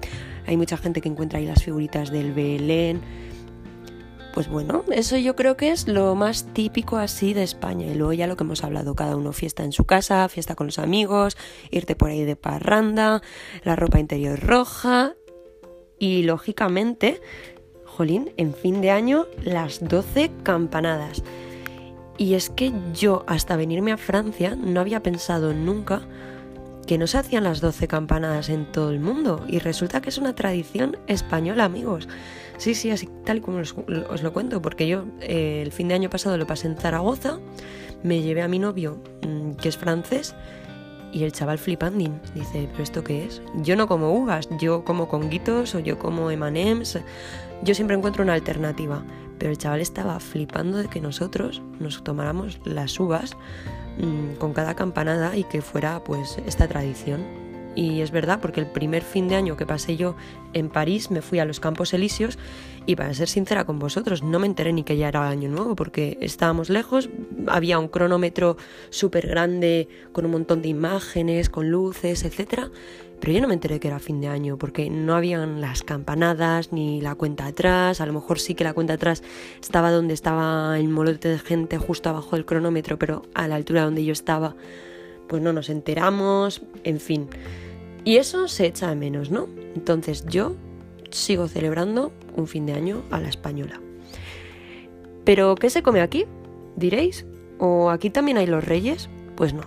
Hay 0.46 0.56
mucha 0.56 0.76
gente 0.76 1.00
que 1.00 1.08
encuentra 1.08 1.38
ahí 1.38 1.46
las 1.46 1.62
figuritas 1.62 2.10
del 2.10 2.32
Belén. 2.32 3.00
Pues 4.34 4.48
bueno, 4.48 4.84
eso 4.92 5.16
yo 5.16 5.34
creo 5.34 5.56
que 5.56 5.70
es 5.70 5.88
lo 5.88 6.14
más 6.14 6.52
típico 6.52 6.98
así 6.98 7.32
de 7.32 7.42
España. 7.42 7.86
Y 7.86 7.94
luego 7.94 8.12
ya 8.12 8.26
lo 8.26 8.36
que 8.36 8.44
hemos 8.44 8.62
hablado, 8.64 8.94
cada 8.94 9.16
uno 9.16 9.32
fiesta 9.32 9.64
en 9.64 9.72
su 9.72 9.84
casa, 9.84 10.28
fiesta 10.28 10.54
con 10.54 10.66
los 10.66 10.78
amigos, 10.78 11.38
irte 11.70 11.96
por 11.96 12.10
ahí 12.10 12.25
de 12.25 12.36
parranda, 12.36 13.22
la 13.64 13.76
ropa 13.76 13.98
interior 13.98 14.38
roja 14.38 15.14
y 15.98 16.22
lógicamente, 16.25 17.22
jolín, 17.86 18.30
en 18.36 18.52
fin 18.52 18.82
de 18.82 18.90
año 18.90 19.26
las 19.42 19.82
12 19.82 20.30
campanadas. 20.42 21.22
Y 22.18 22.35
es 22.35 22.50
que 22.50 22.73
yo 22.94 23.25
hasta 23.26 23.56
venirme 23.56 23.92
a 23.92 23.96
Francia 23.96 24.56
no 24.56 24.80
había 24.80 25.02
pensado 25.02 25.52
nunca 25.52 26.02
que 26.87 26.99
no 26.99 27.06
se 27.06 27.18
hacían 27.18 27.44
las 27.44 27.61
12 27.61 27.88
campanadas 27.88 28.49
en 28.49 28.64
todo 28.64 28.90
el 28.90 29.00
mundo. 29.00 29.44
Y 29.49 29.58
resulta 29.58 30.00
que 30.00 30.08
es 30.08 30.18
una 30.18 30.35
tradición 30.35 30.96
española, 31.08 31.64
amigos. 31.64 32.08
Sí, 32.58 32.75
sí, 32.75 32.90
así 32.90 33.08
tal 33.25 33.42
como 33.42 33.58
os, 33.58 34.23
lo 34.23 34.32
cuento, 34.32 34.62
porque 34.62 34.88
yo 34.88 35.04
eh, 35.20 35.61
el 35.62 35.73
fin 35.73 35.88
de 35.88 35.94
año 35.94 36.08
pasado 36.08 36.38
lo 36.38 36.46
pasé 36.46 36.68
en 36.68 36.76
Zaragoza, 36.76 37.38
me 38.02 38.23
llevé 38.23 38.42
a 38.42 38.49
mi 38.49 38.58
novio, 38.58 39.02
mm, 39.23 39.52
que 39.52 39.68
es 39.68 39.76
francés, 39.76 40.35
y 41.12 41.25
el 41.25 41.32
chaval 41.32 41.58
flipandín. 41.58 42.20
Dice, 42.35 42.68
¿pero 42.70 42.82
esto 42.82 43.04
qué 43.04 43.25
es? 43.25 43.42
Yo 43.62 43.76
no 43.76 43.88
como 43.88 44.12
uvas, 44.12 44.49
yo 44.58 44.85
como 44.85 45.08
conguitos 45.08 45.75
o 45.75 45.80
yo 45.80 45.99
como 45.99 46.30
emanems. 46.30 46.99
Yo 47.62 47.75
siempre 47.75 47.96
encuentro 47.96 48.23
una 48.23 48.35
alternativa. 48.35 49.02
Pero 49.38 49.50
el 49.50 49.59
chaval 49.59 49.81
estaba 49.81 50.19
flipando 50.21 50.78
de 50.78 50.88
que 50.88 51.00
nosotros 51.00 51.62
nos 51.78 52.02
tomáramos 52.02 52.61
las 52.64 52.99
uvas 52.99 53.37
mm, 53.99 54.37
con 54.38 54.52
cada 54.52 54.75
campanada 54.75 55.37
y 55.37 55.45
que 55.45 55.62
fuera 55.62 56.02
pues 56.02 56.38
esta 56.47 56.69
tradición. 56.69 57.25
Y 57.75 58.00
es 58.00 58.11
verdad, 58.11 58.40
porque 58.40 58.61
el 58.61 58.66
primer 58.66 59.02
fin 59.02 59.28
de 59.28 59.37
año 59.37 59.57
que 59.57 59.66
pasé 59.66 59.99
yo 59.99 60.16
en 60.55 60.71
París 60.71 61.11
me 61.11 61.21
fui 61.21 61.38
a 61.38 61.45
los 61.45 61.61
Campos 61.61 61.93
Elíseos 61.93 62.38
y 62.87 62.97
para 62.97 63.12
ser 63.14 63.28
sincera 63.28 63.64
con 63.64 63.78
vosotros, 63.78 64.23
no 64.23 64.38
me 64.38 64.47
enteré 64.47 64.73
ni 64.73 64.85
que 64.85 64.97
ya 64.97 65.09
era 65.09 65.28
año 65.28 65.49
nuevo 65.49 65.75
porque 65.75 66.16
estábamos 66.21 66.71
lejos, 66.71 67.11
había 67.47 67.78
un 67.78 67.88
cronómetro 67.88 68.57
súper 68.90 69.26
grande 69.26 69.88
con 70.12 70.25
un 70.25 70.33
montón 70.33 70.62
de 70.62 70.69
imágenes, 70.69 71.50
con 71.50 71.71
luces, 71.71 72.25
etcétera 72.25 72.71
pero 73.21 73.33
yo 73.33 73.40
no 73.40 73.49
me 73.49 73.55
enteré 73.55 73.81
que 73.81 73.88
era 73.88 73.99
fin 73.99 74.21
de 74.21 74.28
año 74.28 74.59
porque 74.59 74.90
no 74.90 75.14
habían 75.14 75.61
las 75.61 75.83
campanadas 75.83 76.73
ni 76.73 77.00
la 77.00 77.14
cuenta 77.14 77.47
atrás. 77.47 78.00
A 78.00 78.07
lo 78.07 78.12
mejor 78.12 78.38
sí 78.38 78.55
que 78.55 78.64
la 78.64 78.75
cuenta 78.75 78.95
atrás 78.95 79.23
estaba 79.61 79.90
donde 79.90 80.14
estaba 80.14 80.78
el 80.78 80.88
molote 80.88 81.28
de 81.28 81.38
gente 81.38 81.78
justo 81.78 82.11
abajo 82.11 82.37
del 82.37 82.45
cronómetro, 82.45 82.99
pero 82.99 83.23
a 83.35 83.49
la 83.49 83.55
altura 83.55 83.85
donde 83.85 84.05
yo 84.05 84.12
estaba, 84.12 84.55
pues 85.28 85.43
no 85.43 85.52
nos 85.52 85.71
enteramos, 85.71 86.62
en 86.85 87.00
fin. 87.00 87.28
Y 88.05 88.19
eso 88.19 88.49
se 88.49 88.66
echa 88.66 88.88
de 88.88 88.97
menos, 88.97 89.31
¿no? 89.31 89.49
Entonces 89.75 90.26
yo 90.26 90.55
sigo 91.11 91.49
celebrando 91.49 92.12
un 92.37 92.47
fin 92.47 92.66
de 92.66 92.75
año 92.75 93.02
a 93.11 93.21
la 93.21 93.28
española. 93.28 93.81
¿Pero 95.25 95.55
qué 95.57 95.71
se 95.71 95.83
come 95.83 96.00
aquí? 96.00 96.26
Diréis. 96.76 97.26
¿O 97.59 97.90
aquí 97.90 98.11
también 98.11 98.38
hay 98.38 98.47
los 98.47 98.64
reyes? 98.64 99.09
Pues 99.35 99.55
no. 99.55 99.62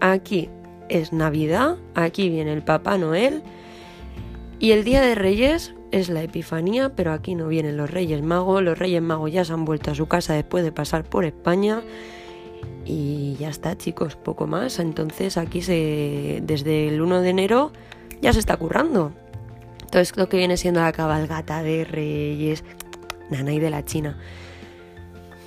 Aquí 0.00 0.48
es 0.88 1.12
Navidad, 1.12 1.76
aquí 1.94 2.28
viene 2.28 2.52
el 2.52 2.62
Papá 2.62 2.98
Noel 2.98 3.42
y 4.58 4.72
el 4.72 4.84
Día 4.84 5.02
de 5.02 5.14
Reyes 5.14 5.74
es 5.90 6.08
la 6.08 6.22
Epifanía, 6.22 6.94
pero 6.94 7.12
aquí 7.12 7.34
no 7.34 7.48
vienen 7.48 7.76
los 7.76 7.90
Reyes 7.90 8.22
Magos, 8.22 8.62
los 8.62 8.78
Reyes 8.78 9.02
Magos 9.02 9.32
ya 9.32 9.44
se 9.44 9.52
han 9.52 9.64
vuelto 9.64 9.90
a 9.90 9.94
su 9.94 10.06
casa 10.06 10.34
después 10.34 10.64
de 10.64 10.72
pasar 10.72 11.04
por 11.04 11.24
España 11.24 11.82
y 12.84 13.36
ya 13.38 13.48
está 13.48 13.76
chicos, 13.76 14.16
poco 14.16 14.46
más, 14.46 14.78
entonces 14.78 15.36
aquí 15.36 15.62
se 15.62 16.40
desde 16.42 16.88
el 16.88 17.00
1 17.00 17.20
de 17.22 17.30
enero 17.30 17.72
ya 18.20 18.32
se 18.32 18.38
está 18.38 18.56
currando. 18.56 19.12
Entonces 19.94 20.16
lo 20.16 20.28
que 20.28 20.38
viene 20.38 20.56
siendo 20.56 20.80
la 20.80 20.90
cabalgata 20.90 21.62
de 21.62 21.84
Reyes, 21.84 22.64
Nana 23.30 23.52
y 23.52 23.60
de 23.60 23.70
la 23.70 23.84
China. 23.84 24.18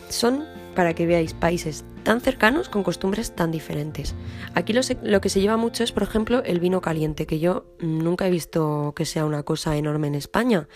Son 0.08 0.46
para 0.74 0.94
que 0.94 1.06
veáis 1.06 1.34
países 1.34 1.84
tan 2.04 2.22
cercanos 2.22 2.70
con 2.70 2.82
costumbres 2.82 3.36
tan 3.36 3.51
diferentes. 3.51 4.16
Aquí 4.56 4.72
lo, 4.72 5.20
que 5.20 5.27
se 5.27 5.42
lleva 5.42 5.58
mucho 5.58 5.84
es, 5.84 5.92
por 5.92 6.04
ejemplo, 6.04 6.44
el 6.46 6.62
vino 6.62 6.80
caliente, 6.80 7.25
que 7.25 7.39
yo 7.39 7.66
nunca 7.82 8.25
he 8.25 8.32
visto 8.32 8.94
que 8.96 9.04
sea 9.04 9.25
una 9.25 9.44
cosa 9.44 9.75
enorme 9.75 10.08
en 10.08 10.16
España. 10.16 10.70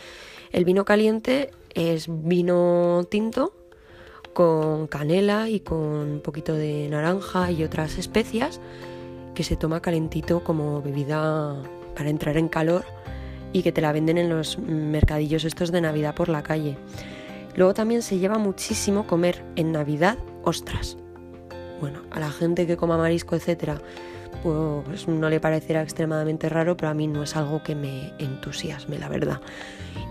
El 0.51 0.65
vino 0.65 0.83
caliente 0.83 1.51
es 1.73 2.07
vino 2.09 3.07
tinto 3.09 3.55
con 4.33 4.87
canela 4.87 5.47
y 5.47 5.61
con 5.61 5.79
un 5.79 6.21
poquito 6.21 6.55
de 6.55 6.89
naranja 6.89 7.51
y 7.51 7.63
otras 7.63 7.97
especias 7.97 8.59
que 9.33 9.45
se 9.45 9.55
toma 9.55 9.81
calentito 9.81 10.43
como 10.43 10.81
bebida 10.81 11.55
para 11.95 12.09
entrar 12.09 12.35
en 12.35 12.49
calor 12.49 12.83
y 13.53 13.63
que 13.63 13.71
te 13.71 13.81
la 13.81 13.91
venden 13.91 14.17
en 14.17 14.29
los 14.29 14.57
mercadillos 14.59 15.45
estos 15.45 15.71
de 15.71 15.81
Navidad 15.81 16.15
por 16.15 16.29
la 16.29 16.43
calle. 16.43 16.77
Luego 17.55 17.73
también 17.73 18.01
se 18.01 18.17
lleva 18.17 18.37
muchísimo 18.37 19.05
comer 19.05 19.43
en 19.55 19.71
Navidad 19.71 20.17
ostras. 20.43 20.97
Bueno, 21.79 22.01
a 22.11 22.19
la 22.19 22.31
gente 22.31 22.67
que 22.67 22.77
coma 22.77 22.97
marisco, 22.97 23.35
etcétera, 23.35 23.81
pues 24.43 25.07
no 25.07 25.29
le 25.29 25.39
parecerá 25.39 25.81
extremadamente 25.81 26.49
raro, 26.49 26.77
pero 26.77 26.89
a 26.89 26.93
mí 26.93 27.07
no 27.07 27.23
es 27.23 27.35
algo 27.35 27.61
que 27.63 27.75
me 27.75 28.13
entusiasme, 28.19 28.97
la 28.97 29.09
verdad. 29.09 29.41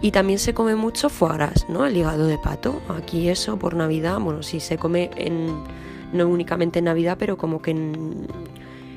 Y 0.03 0.11
también 0.11 0.39
se 0.39 0.55
come 0.55 0.75
mucho 0.75 1.09
foie 1.09 1.35
gras, 1.35 1.67
¿no? 1.69 1.87
El 1.87 1.97
hígado 1.97 2.27
de 2.27 2.39
pato. 2.39 2.81
Aquí 2.89 3.29
eso 3.29 3.59
por 3.59 3.75
Navidad, 3.75 4.19
bueno, 4.21 4.43
sí 4.43 4.61
se 4.61 4.79
come 4.79 5.11
en, 5.17 5.65
no 6.13 6.29
únicamente 6.29 6.81
en 6.81 6.87
Navidad, 6.87 7.17
pero 7.19 7.37
como 7.37 7.63
que 7.63 7.75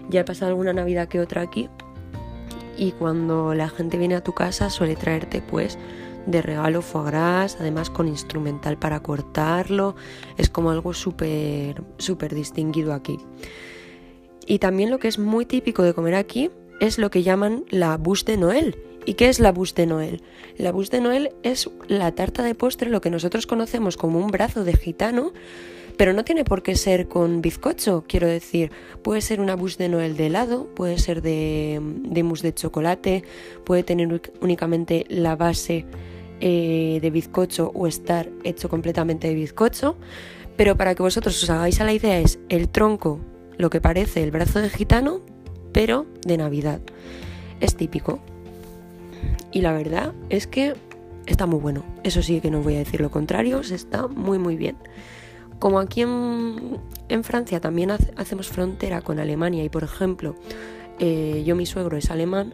ya 0.09 0.21
he 0.21 0.23
pasado 0.23 0.49
alguna 0.49 0.73
Navidad 0.73 1.07
que 1.07 1.19
otra 1.19 1.41
aquí. 1.41 1.69
Y 2.77 2.91
cuando 2.93 3.53
la 3.53 3.69
gente 3.69 3.97
viene 3.97 4.15
a 4.15 4.23
tu 4.23 4.33
casa 4.33 4.69
suele 4.69 4.95
traerte 4.95 5.41
pues 5.41 5.77
de 6.25 6.41
regalo 6.41 6.81
foie 6.81 7.05
gras, 7.05 7.57
además 7.59 7.89
con 7.89 8.07
instrumental 8.07 8.77
para 8.77 9.01
cortarlo. 9.01 9.95
Es 10.37 10.49
como 10.49 10.71
algo 10.71 10.93
súper, 10.93 11.83
súper 11.97 12.33
distinguido 12.33 12.93
aquí. 12.93 13.19
Y 14.45 14.59
también 14.59 14.89
lo 14.89 14.99
que 14.99 15.07
es 15.07 15.19
muy 15.19 15.45
típico 15.45 15.83
de 15.83 15.93
comer 15.93 16.15
aquí 16.15 16.49
es 16.79 16.97
lo 16.97 17.09
que 17.09 17.23
llaman 17.23 17.63
la 17.69 17.97
bouche 17.97 18.25
de 18.25 18.37
Noël. 18.37 18.77
¿Y 19.05 19.15
qué 19.15 19.29
es 19.29 19.39
la 19.39 19.51
bouche 19.51 19.73
de 19.75 19.85
Noël? 19.85 20.21
La 20.57 20.71
bouche 20.71 20.91
de 20.91 21.01
Noël 21.01 21.31
es 21.43 21.69
la 21.87 22.13
tarta 22.13 22.43
de 22.43 22.55
postre, 22.55 22.89
lo 22.89 23.01
que 23.01 23.09
nosotros 23.09 23.47
conocemos 23.47 23.97
como 23.97 24.19
un 24.19 24.27
brazo 24.27 24.63
de 24.63 24.73
gitano, 24.73 25.33
pero 25.97 26.13
no 26.13 26.23
tiene 26.23 26.43
por 26.43 26.63
qué 26.63 26.75
ser 26.75 27.07
con 27.07 27.41
bizcocho, 27.41 28.03
quiero 28.07 28.27
decir, 28.27 28.71
puede 29.01 29.21
ser 29.21 29.39
una 29.39 29.55
bouche 29.55 29.77
de 29.77 29.89
Noel 29.89 30.17
de 30.17 30.27
helado, 30.27 30.67
puede 30.73 30.97
ser 30.97 31.21
de, 31.21 31.79
mousse 32.23 32.43
de 32.43 32.53
chocolate, 32.53 33.23
puede 33.63 33.83
tener 33.83 34.21
únicamente 34.41 35.05
la 35.09 35.35
base 35.35 35.85
eh, 36.39 36.99
de 37.01 37.09
bizcocho 37.09 37.71
o 37.73 37.87
estar 37.87 38.29
hecho 38.43 38.69
completamente 38.69 39.27
de 39.27 39.35
bizcocho, 39.35 39.97
pero 40.55 40.77
para 40.77 40.95
que 40.95 41.03
vosotros 41.03 41.41
os 41.41 41.49
hagáis 41.49 41.79
a 41.81 41.83
la 41.83 41.93
idea 41.93 42.19
es 42.19 42.39
el 42.49 42.69
tronco, 42.69 43.19
lo 43.57 43.69
que 43.69 43.81
parece 43.81 44.23
el 44.23 44.31
brazo 44.31 44.59
de 44.59 44.69
gitano, 44.69 45.21
pero 45.71 46.05
de 46.25 46.37
Navidad. 46.37 46.81
Es 47.59 47.75
típico. 47.75 48.19
Y 49.51 49.61
la 49.61 49.73
verdad 49.73 50.13
es 50.29 50.47
que 50.47 50.73
está 51.25 51.45
muy 51.45 51.59
bueno. 51.59 51.83
Eso 52.03 52.21
sí 52.21 52.41
que 52.41 52.51
no 52.51 52.61
voy 52.61 52.75
a 52.75 52.79
decir 52.79 53.01
lo 53.01 53.11
contrario, 53.11 53.61
está 53.61 54.07
muy 54.07 54.39
muy 54.39 54.55
bien. 54.55 54.75
Como 55.59 55.79
aquí 55.79 56.01
en, 56.01 57.23
Francia 57.23 57.59
también 57.61 57.91
hacemos 57.91 58.49
frontera 58.49 59.01
con 59.01 59.19
Alemania 59.19 59.63
y 59.63 59.69
por 59.69 59.83
ejemplo 59.83 60.35
eh, 60.99 61.43
yo 61.45 61.55
mi 61.55 61.65
suegro 61.65 61.95
es 61.95 62.09
alemán, 62.09 62.53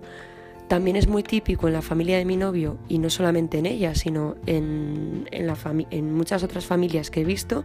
también 0.69 0.95
es 0.95 1.07
muy 1.07 1.23
típico 1.23 1.67
en 1.67 1.73
la 1.73 1.81
familia 1.81 2.19
de 2.19 2.25
mi 2.25 2.37
novio, 2.37 2.77
y 2.87 2.99
no 2.99 3.09
solamente 3.09 3.57
en 3.57 3.65
ella, 3.65 3.95
sino 3.95 4.35
en, 4.45 5.27
la 5.31 5.57
en 5.89 6.13
muchas 6.13 6.43
otras 6.43 6.65
familias 6.65 7.09
que 7.09 7.21
he 7.21 7.25
visto, 7.25 7.63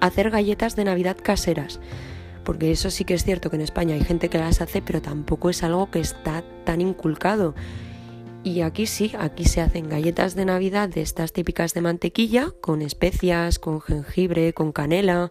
hacer 0.00 0.30
galletas 0.30 0.76
de 0.76 0.84
Navidad 0.84 1.16
caseras. 1.20 1.80
Porque 2.44 2.70
eso 2.70 2.90
sí 2.90 3.04
que 3.04 3.14
es 3.14 3.24
cierto 3.24 3.50
que 3.50 3.56
en 3.56 3.62
España 3.62 3.96
hay 3.96 4.04
gente 4.04 4.28
que 4.28 4.38
las 4.38 4.60
hace, 4.60 4.82
pero 4.82 5.02
tampoco 5.02 5.50
es 5.50 5.64
algo 5.64 5.90
que 5.90 5.98
está 5.98 6.44
tan 6.64 6.80
inculcado. 6.80 7.56
Y 8.44 8.60
aquí 8.60 8.86
sí, 8.86 9.12
aquí 9.18 9.46
se 9.46 9.62
hacen 9.62 9.88
galletas 9.88 10.34
de 10.34 10.44
Navidad 10.44 10.90
de 10.90 11.00
estas 11.00 11.32
típicas 11.32 11.72
de 11.72 11.80
mantequilla, 11.80 12.52
con 12.60 12.82
especias, 12.82 13.58
con 13.58 13.80
jengibre, 13.80 14.52
con 14.52 14.70
canela. 14.70 15.30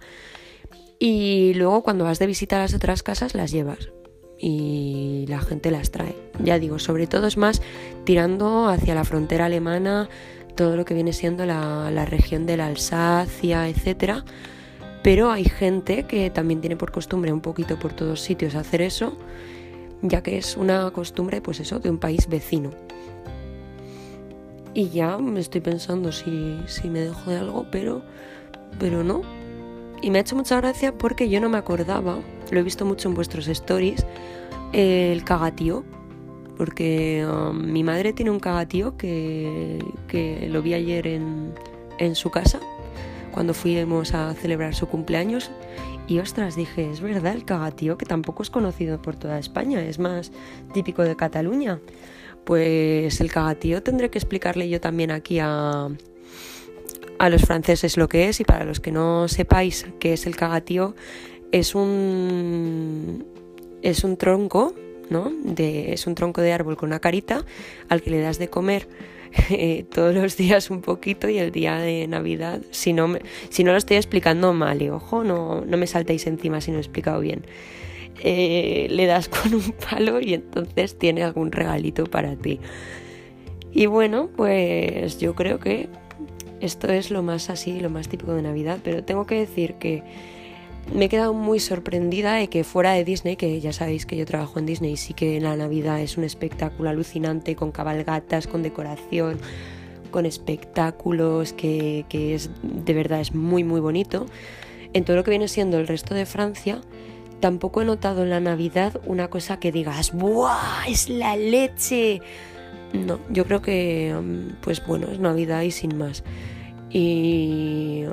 Y 0.97 1.53
luego 1.53 1.83
cuando 1.83 2.05
vas 2.05 2.17
de 2.17 2.25
visita 2.25 2.55
a 2.55 2.59
las 2.59 2.73
otras 2.73 3.03
casas 3.03 3.35
las 3.35 3.51
llevas 3.51 3.91
y 4.39 5.25
la 5.27 5.41
gente 5.41 5.69
las 5.69 5.91
trae. 5.91 6.15
Ya 6.43 6.57
digo, 6.57 6.79
sobre 6.79 7.05
todo 7.05 7.27
es 7.27 7.37
más 7.37 7.61
tirando 8.03 8.67
hacia 8.67 8.95
la 8.95 9.03
frontera 9.03 9.45
alemana, 9.45 10.09
todo 10.55 10.75
lo 10.75 10.83
que 10.83 10.95
viene 10.95 11.13
siendo 11.13 11.45
la, 11.45 12.05
región 12.05 12.47
de 12.47 12.57
la 12.57 12.65
Alsacia, 12.65 13.69
etc. 13.69 14.23
Pero 15.03 15.31
hay 15.31 15.43
gente 15.43 16.03
que 16.03 16.31
también 16.31 16.61
tiene 16.61 16.77
por 16.77 16.91
costumbre 16.91 17.31
un 17.31 17.41
poquito 17.41 17.77
por 17.77 17.93
todos 17.93 18.21
sitios 18.21 18.55
hacer 18.55 18.81
eso, 18.81 19.17
ya 20.01 20.23
que 20.23 20.39
es 20.39 20.57
una 20.57 20.89
costumbre, 20.89 21.41
pues 21.41 21.59
eso, 21.59 21.79
de 21.79 21.91
un 21.91 21.99
país 21.99 22.27
vecino. 22.27 22.71
Y 24.73 24.89
ya 24.89 25.17
me 25.17 25.39
estoy 25.39 25.61
pensando 25.61 26.11
si, 26.11 26.59
si 26.67 26.89
me 26.89 27.01
dejo 27.01 27.29
de 27.29 27.37
algo, 27.37 27.65
pero, 27.71 28.01
pero 28.79 29.03
no. 29.03 29.21
Y 30.01 30.09
me 30.09 30.17
ha 30.17 30.21
hecho 30.21 30.35
mucha 30.35 30.57
gracia 30.57 30.97
porque 30.97 31.29
yo 31.29 31.39
no 31.39 31.49
me 31.49 31.57
acordaba 31.57 32.17
lo 32.53 32.59
he 32.59 32.63
visto 32.63 32.85
mucho 32.85 33.09
en 33.09 33.15
vuestros 33.15 33.47
stories, 33.47 34.05
el 34.71 35.23
cagatío, 35.23 35.83
porque 36.57 37.25
um, 37.27 37.71
mi 37.71 37.83
madre 37.83 38.13
tiene 38.13 38.31
un 38.31 38.39
cagatío 38.39 38.95
que, 38.95 39.79
lo 40.49 40.61
vi 40.61 40.73
ayer 40.73 41.07
en, 41.07 41.53
en 41.97 42.15
su 42.15 42.29
casa, 42.29 42.59
cuando 43.31 43.53
fuimos 43.53 44.13
a 44.13 44.33
celebrar 44.35 44.75
su 44.75 44.87
cumpleaños. 44.87 45.51
Y 46.05 46.19
ostras, 46.19 46.55
dije, 46.55 46.91
es 46.91 46.99
verdad, 46.99 47.33
el 47.33 47.45
cagatío, 47.45 47.97
que 47.97 48.05
tampoco 48.05 48.43
es 48.43 48.49
conocido 48.49 49.01
por 49.01 49.15
toda 49.15 49.39
España, 49.39 49.81
es 49.81 49.99
más 49.99 50.31
típico 50.73 51.01
de 51.01 51.15
Cataluña. 51.15 51.79
Pues 52.43 53.21
el 53.21 53.31
cagatío 53.31 53.81
tendré 53.83 54.09
que 54.09 54.17
explicarle 54.17 54.67
yo 54.69 54.81
también 54.81 55.11
aquí 55.11 55.39
a, 55.39 55.89
a 57.19 57.29
los 57.29 57.41
franceses 57.43 57.97
lo 57.97 58.09
que 58.09 58.27
es 58.27 58.39
y 58.39 58.43
para 58.43 58.65
los 58.65 58.79
que 58.79 58.91
no 58.91 59.27
sepáis 59.27 59.85
qué 59.99 60.13
es 60.13 60.25
el 60.25 60.35
cagatío, 60.35 60.95
es 61.51 61.75
un, 61.75 63.25
es 63.81 64.03
un 64.03 64.17
tronco, 64.17 64.73
¿no? 65.09 65.31
De, 65.43 65.93
es 65.93 66.07
un 66.07 66.15
tronco 66.15 66.41
de 66.41 66.51
árbol 66.51 66.75
con 66.75 66.89
una 66.89 66.99
carita 66.99 67.45
al 67.89 68.01
que 68.01 68.09
le 68.09 68.19
das 68.19 68.39
de 68.39 68.49
comer 68.49 68.87
eh, 69.49 69.85
todos 69.89 70.13
los 70.15 70.35
días 70.35 70.69
un 70.69 70.81
poquito 70.81 71.29
y 71.29 71.37
el 71.37 71.51
día 71.51 71.77
de 71.77 72.07
Navidad, 72.07 72.61
si 72.71 72.91
no, 72.91 73.15
si 73.49 73.63
no 73.63 73.71
lo 73.71 73.77
estoy 73.77 73.97
explicando 73.97 74.53
mal, 74.53 74.81
y 74.81 74.89
ojo, 74.89 75.23
no, 75.23 75.63
no 75.65 75.77
me 75.77 75.87
saltéis 75.87 76.27
encima 76.27 76.59
si 76.61 76.71
no 76.71 76.77
he 76.77 76.81
explicado 76.81 77.19
bien. 77.19 77.45
Eh, 78.25 78.87
le 78.89 79.05
das 79.05 79.27
con 79.43 79.53
un 79.53 79.73
palo 79.73 80.21
y 80.21 80.33
entonces 80.33 80.97
tiene 80.97 81.23
algún 81.23 81.51
regalito 81.51 82.05
para 82.05 82.35
ti. 82.35 82.59
Y 83.73 83.87
bueno, 83.87 84.29
pues 84.35 85.19
yo 85.19 85.35
creo 85.35 85.59
que 85.59 85.89
esto 86.61 86.87
es 86.87 87.11
lo 87.11 87.21
más 87.21 87.49
así, 87.49 87.81
lo 87.81 87.89
más 87.89 88.07
típico 88.07 88.33
de 88.33 88.41
Navidad, 88.41 88.79
pero 88.81 89.03
tengo 89.03 89.25
que 89.25 89.35
decir 89.35 89.73
que 89.73 90.03
me 90.93 91.05
he 91.05 91.09
quedado 91.09 91.33
muy 91.33 91.59
sorprendida 91.59 92.33
de 92.35 92.47
que 92.47 92.63
fuera 92.63 92.93
de 92.93 93.03
Disney, 93.03 93.35
que 93.35 93.59
ya 93.59 93.73
sabéis 93.73 94.05
que 94.05 94.15
yo 94.15 94.25
trabajo 94.25 94.59
en 94.59 94.65
Disney, 94.65 94.95
sí 94.95 95.13
que 95.13 95.41
la 95.41 95.55
Navidad 95.57 95.99
es 96.01 96.17
un 96.17 96.23
espectáculo 96.23 96.89
alucinante 96.89 97.55
con 97.55 97.71
cabalgatas, 97.71 98.47
con 98.47 98.63
decoración, 98.63 99.39
con 100.11 100.25
espectáculos, 100.25 101.51
que, 101.53 102.05
es 102.09 102.49
de 102.61 102.93
verdad 102.93 103.19
es 103.19 103.33
muy 103.33 103.63
muy 103.63 103.81
bonito. 103.81 104.25
En 104.93 105.05
todo 105.05 105.17
lo 105.17 105.23
que 105.23 105.31
viene 105.31 105.47
siendo 105.47 105.79
el 105.79 105.87
resto 105.87 106.13
de 106.13 106.25
Francia, 106.25 106.81
tampoco 107.43 107.81
he 107.81 107.85
notado 107.85 108.23
en 108.23 108.29
la 108.29 108.39
Navidad 108.39 109.01
una 109.05 109.29
cosa 109.29 109.59
que 109.59 109.73
digas, 109.73 110.13
¡buah! 110.13 110.87
¡Es 110.87 111.09
la 111.09 111.35
leche! 111.35 112.21
No, 112.93 113.19
yo 113.29 113.43
creo 113.43 113.61
que, 113.61 114.15
mm, 114.17 114.61
pues 114.61 114.81
bueno, 114.87 115.07
es 115.11 115.19
Navidad 115.19 115.63
y 115.63 115.71
sin 115.71 115.97
más. 115.97 116.23
Y 116.89 118.05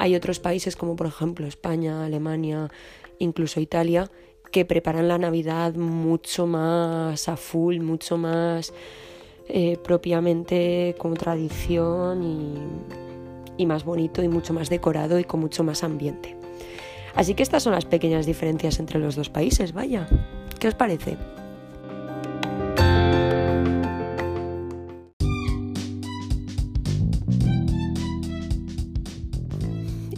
hay 0.00 0.16
otros 0.16 0.40
países 0.40 0.74
como 0.74 0.96
por 0.96 1.06
ejemplo 1.06 1.46
España, 1.46 2.04
Alemania, 2.04 2.68
incluso 3.20 3.60
Italia, 3.60 4.10
que 4.50 4.64
preparan 4.64 5.06
la 5.06 5.18
Navidad 5.18 5.76
mucho 5.76 6.48
más 6.48 7.28
a 7.28 7.36
full, 7.36 7.78
mucho 7.78 8.18
más 8.18 8.74
eh, 9.46 9.78
propiamente 9.84 10.96
con 10.98 11.14
tradición 11.14 12.66
y 13.56 13.66
más 13.66 13.84
bonito 13.84 14.20
y 14.20 14.26
mucho 14.26 14.52
más 14.52 14.68
decorado 14.68 15.20
y 15.20 15.22
con 15.22 15.38
mucho 15.38 15.62
más 15.62 15.84
ambiente. 15.84 16.37
Así 17.14 17.34
que 17.34 17.42
estas 17.42 17.62
son 17.62 17.72
las 17.72 17.84
pequeñas 17.84 18.26
diferencias 18.26 18.78
entre 18.78 18.98
los 18.98 19.16
dos 19.16 19.30
países, 19.30 19.72
vaya. 19.72 20.08
¿Qué 20.58 20.68
os 20.68 20.74
parece? 20.74 21.16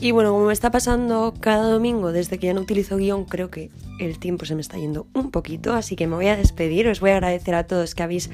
Y 0.03 0.12
bueno, 0.12 0.33
como 0.33 0.46
me 0.46 0.53
está 0.55 0.70
pasando 0.70 1.35
cada 1.40 1.70
domingo 1.70 2.11
desde 2.11 2.38
que 2.38 2.46
ya 2.46 2.55
no 2.55 2.62
utilizo 2.62 2.96
guion, 2.96 3.26
creo 3.26 3.50
que 3.50 3.70
el 3.98 4.18
tiempo 4.18 4.46
se 4.46 4.55
me 4.55 4.62
está 4.62 4.79
yendo 4.79 5.07
un 5.12 5.31
poquito, 5.31 5.74
así 5.74 5.94
que 5.94 6.07
me 6.07 6.16
voy 6.16 6.29
a 6.29 6.37
despedir. 6.37 6.88
Os 6.88 7.00
voy 7.00 7.11
a 7.11 7.16
agradecer 7.16 7.55
a 7.55 7.66
todos 7.66 7.94
que 7.94 8.03
habéis 8.03 8.31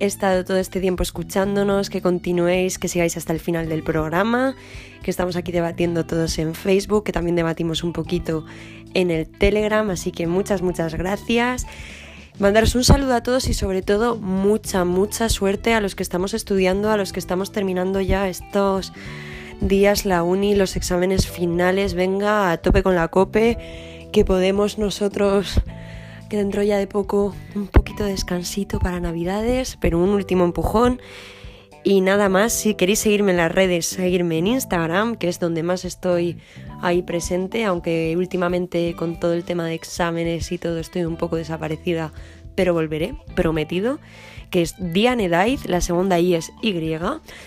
estado 0.00 0.44
todo 0.44 0.58
este 0.58 0.80
tiempo 0.80 1.02
escuchándonos, 1.02 1.90
que 1.90 2.02
continuéis, 2.02 2.78
que 2.78 2.88
sigáis 2.88 3.16
hasta 3.16 3.32
el 3.32 3.40
final 3.40 3.68
del 3.68 3.82
programa, 3.82 4.54
que 5.02 5.10
estamos 5.10 5.36
aquí 5.36 5.52
debatiendo 5.52 6.06
todos 6.06 6.38
en 6.38 6.54
Facebook, 6.54 7.04
que 7.04 7.12
también 7.12 7.36
debatimos 7.36 7.84
un 7.84 7.92
poquito 7.92 8.44
en 8.94 9.10
el 9.10 9.26
Telegram, 9.26 9.88
así 9.90 10.12
que 10.12 10.26
muchas, 10.26 10.62
muchas 10.62 10.94
gracias. 10.94 11.66
Mandaros 12.38 12.74
un 12.74 12.84
saludo 12.84 13.14
a 13.14 13.22
todos 13.22 13.48
y 13.48 13.54
sobre 13.54 13.82
todo 13.82 14.16
mucha, 14.16 14.84
mucha 14.84 15.28
suerte 15.28 15.74
a 15.74 15.80
los 15.80 15.94
que 15.94 16.02
estamos 16.02 16.32
estudiando, 16.32 16.90
a 16.90 16.96
los 16.96 17.12
que 17.12 17.20
estamos 17.20 17.52
terminando 17.52 18.00
ya 18.00 18.28
estos 18.28 18.92
días 19.60 20.06
la 20.06 20.22
uni, 20.22 20.54
los 20.54 20.76
exámenes 20.76 21.28
finales, 21.28 21.92
venga 21.94 22.50
a 22.50 22.56
tope 22.56 22.82
con 22.82 22.94
la 22.94 23.08
cope, 23.08 24.08
que 24.12 24.24
podemos 24.24 24.78
nosotros, 24.78 25.60
que 26.30 26.38
dentro 26.38 26.62
ya 26.62 26.78
de 26.78 26.86
poco, 26.86 27.34
un 27.54 27.66
poquito 27.66 28.04
de 28.04 28.12
descansito 28.12 28.78
para 28.78 29.00
navidades, 29.00 29.76
pero 29.80 29.98
un 29.98 30.10
último 30.10 30.44
empujón. 30.44 31.00
Y 31.82 32.00
nada 32.00 32.28
más, 32.28 32.52
si 32.52 32.74
queréis 32.74 33.00
seguirme 33.00 33.32
en 33.32 33.38
las 33.38 33.52
redes, 33.52 33.86
seguirme 33.86 34.38
en 34.38 34.46
Instagram, 34.46 35.16
que 35.16 35.28
es 35.28 35.40
donde 35.40 35.62
más 35.62 35.84
estoy 35.84 36.38
ahí 36.80 37.02
presente, 37.02 37.64
aunque 37.64 38.14
últimamente 38.16 38.94
con 38.96 39.18
todo 39.18 39.34
el 39.34 39.44
tema 39.44 39.66
de 39.66 39.74
exámenes 39.74 40.52
y 40.52 40.58
todo 40.58 40.78
estoy 40.78 41.04
un 41.04 41.16
poco 41.16 41.36
desaparecida, 41.36 42.12
pero 42.54 42.74
volveré, 42.74 43.14
prometido 43.34 43.98
que 44.50 44.62
es 44.62 44.74
Dianedaiz, 44.78 45.66
la 45.66 45.80
segunda 45.80 46.18
I 46.18 46.34
es 46.34 46.52
Y. 46.60 46.74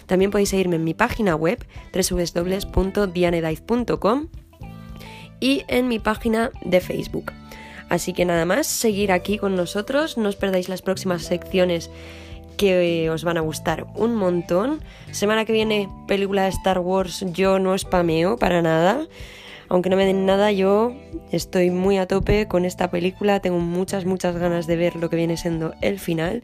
También 0.06 0.32
podéis 0.32 0.48
seguirme 0.50 0.78
en 0.78 0.86
mi 0.86 0.94
página 0.94 1.36
web 1.36 1.66
www.dianedaiz.com 1.94 4.28
y 5.40 5.64
en 5.68 5.88
mi 5.90 6.00
página 6.00 6.50
de 6.64 6.80
Facebook. 6.80 7.34
Así 7.94 8.12
que 8.12 8.26
nada 8.26 8.44
más, 8.46 8.66
seguir 8.66 9.12
aquí 9.12 9.38
con 9.38 9.56
nosotros, 9.56 10.18
no 10.18 10.28
os 10.28 10.36
perdáis 10.36 10.68
las 10.68 10.82
próximas 10.82 11.26
secciones 11.26 11.92
que 12.58 13.08
os 13.12 13.24
van 13.24 13.38
a 13.38 13.42
gustar 13.42 13.86
un 13.94 14.16
montón. 14.16 14.82
Semana 15.12 15.46
que 15.46 15.54
viene, 15.54 15.88
película 16.08 16.42
de 16.42 16.50
Star 16.50 16.80
Wars, 16.80 17.24
yo 17.34 17.60
no 17.60 17.78
spameo 17.78 18.38
para 18.38 18.64
nada. 18.64 19.06
Aunque 19.70 19.92
no 19.92 19.96
me 19.96 20.08
den 20.08 20.26
nada, 20.26 20.52
yo 20.52 20.96
estoy 21.32 21.70
muy 21.70 22.00
a 22.00 22.08
tope 22.08 22.48
con 22.48 22.66
esta 22.66 22.90
película, 22.90 23.42
tengo 23.42 23.60
muchas, 23.60 24.06
muchas 24.06 24.38
ganas 24.38 24.66
de 24.66 24.76
ver 24.76 24.96
lo 24.96 25.12
que 25.12 25.16
viene 25.16 25.38
siendo 25.38 25.76
el 25.82 26.00
final 26.00 26.42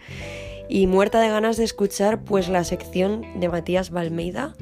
y 0.69 0.85
muerta 0.85 1.19
de 1.19 1.29
ganas 1.29 1.57
de 1.57 1.63
escuchar 1.63 2.19
pues 2.21 2.47
la 2.47 2.63
sección 2.63 3.25
de 3.39 3.49
Matías 3.49 3.89
Balmeida. 3.89 4.53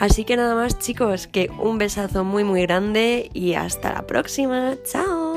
Así 0.00 0.24
que 0.24 0.36
nada 0.36 0.56
más 0.56 0.80
chicos, 0.80 1.28
que 1.28 1.48
un 1.62 1.78
besazo 1.78 2.24
muy 2.24 2.42
muy 2.42 2.62
grande 2.62 3.30
y 3.34 3.54
hasta 3.54 3.92
la 3.92 4.02
próxima. 4.04 4.74
Chao. 4.84 5.27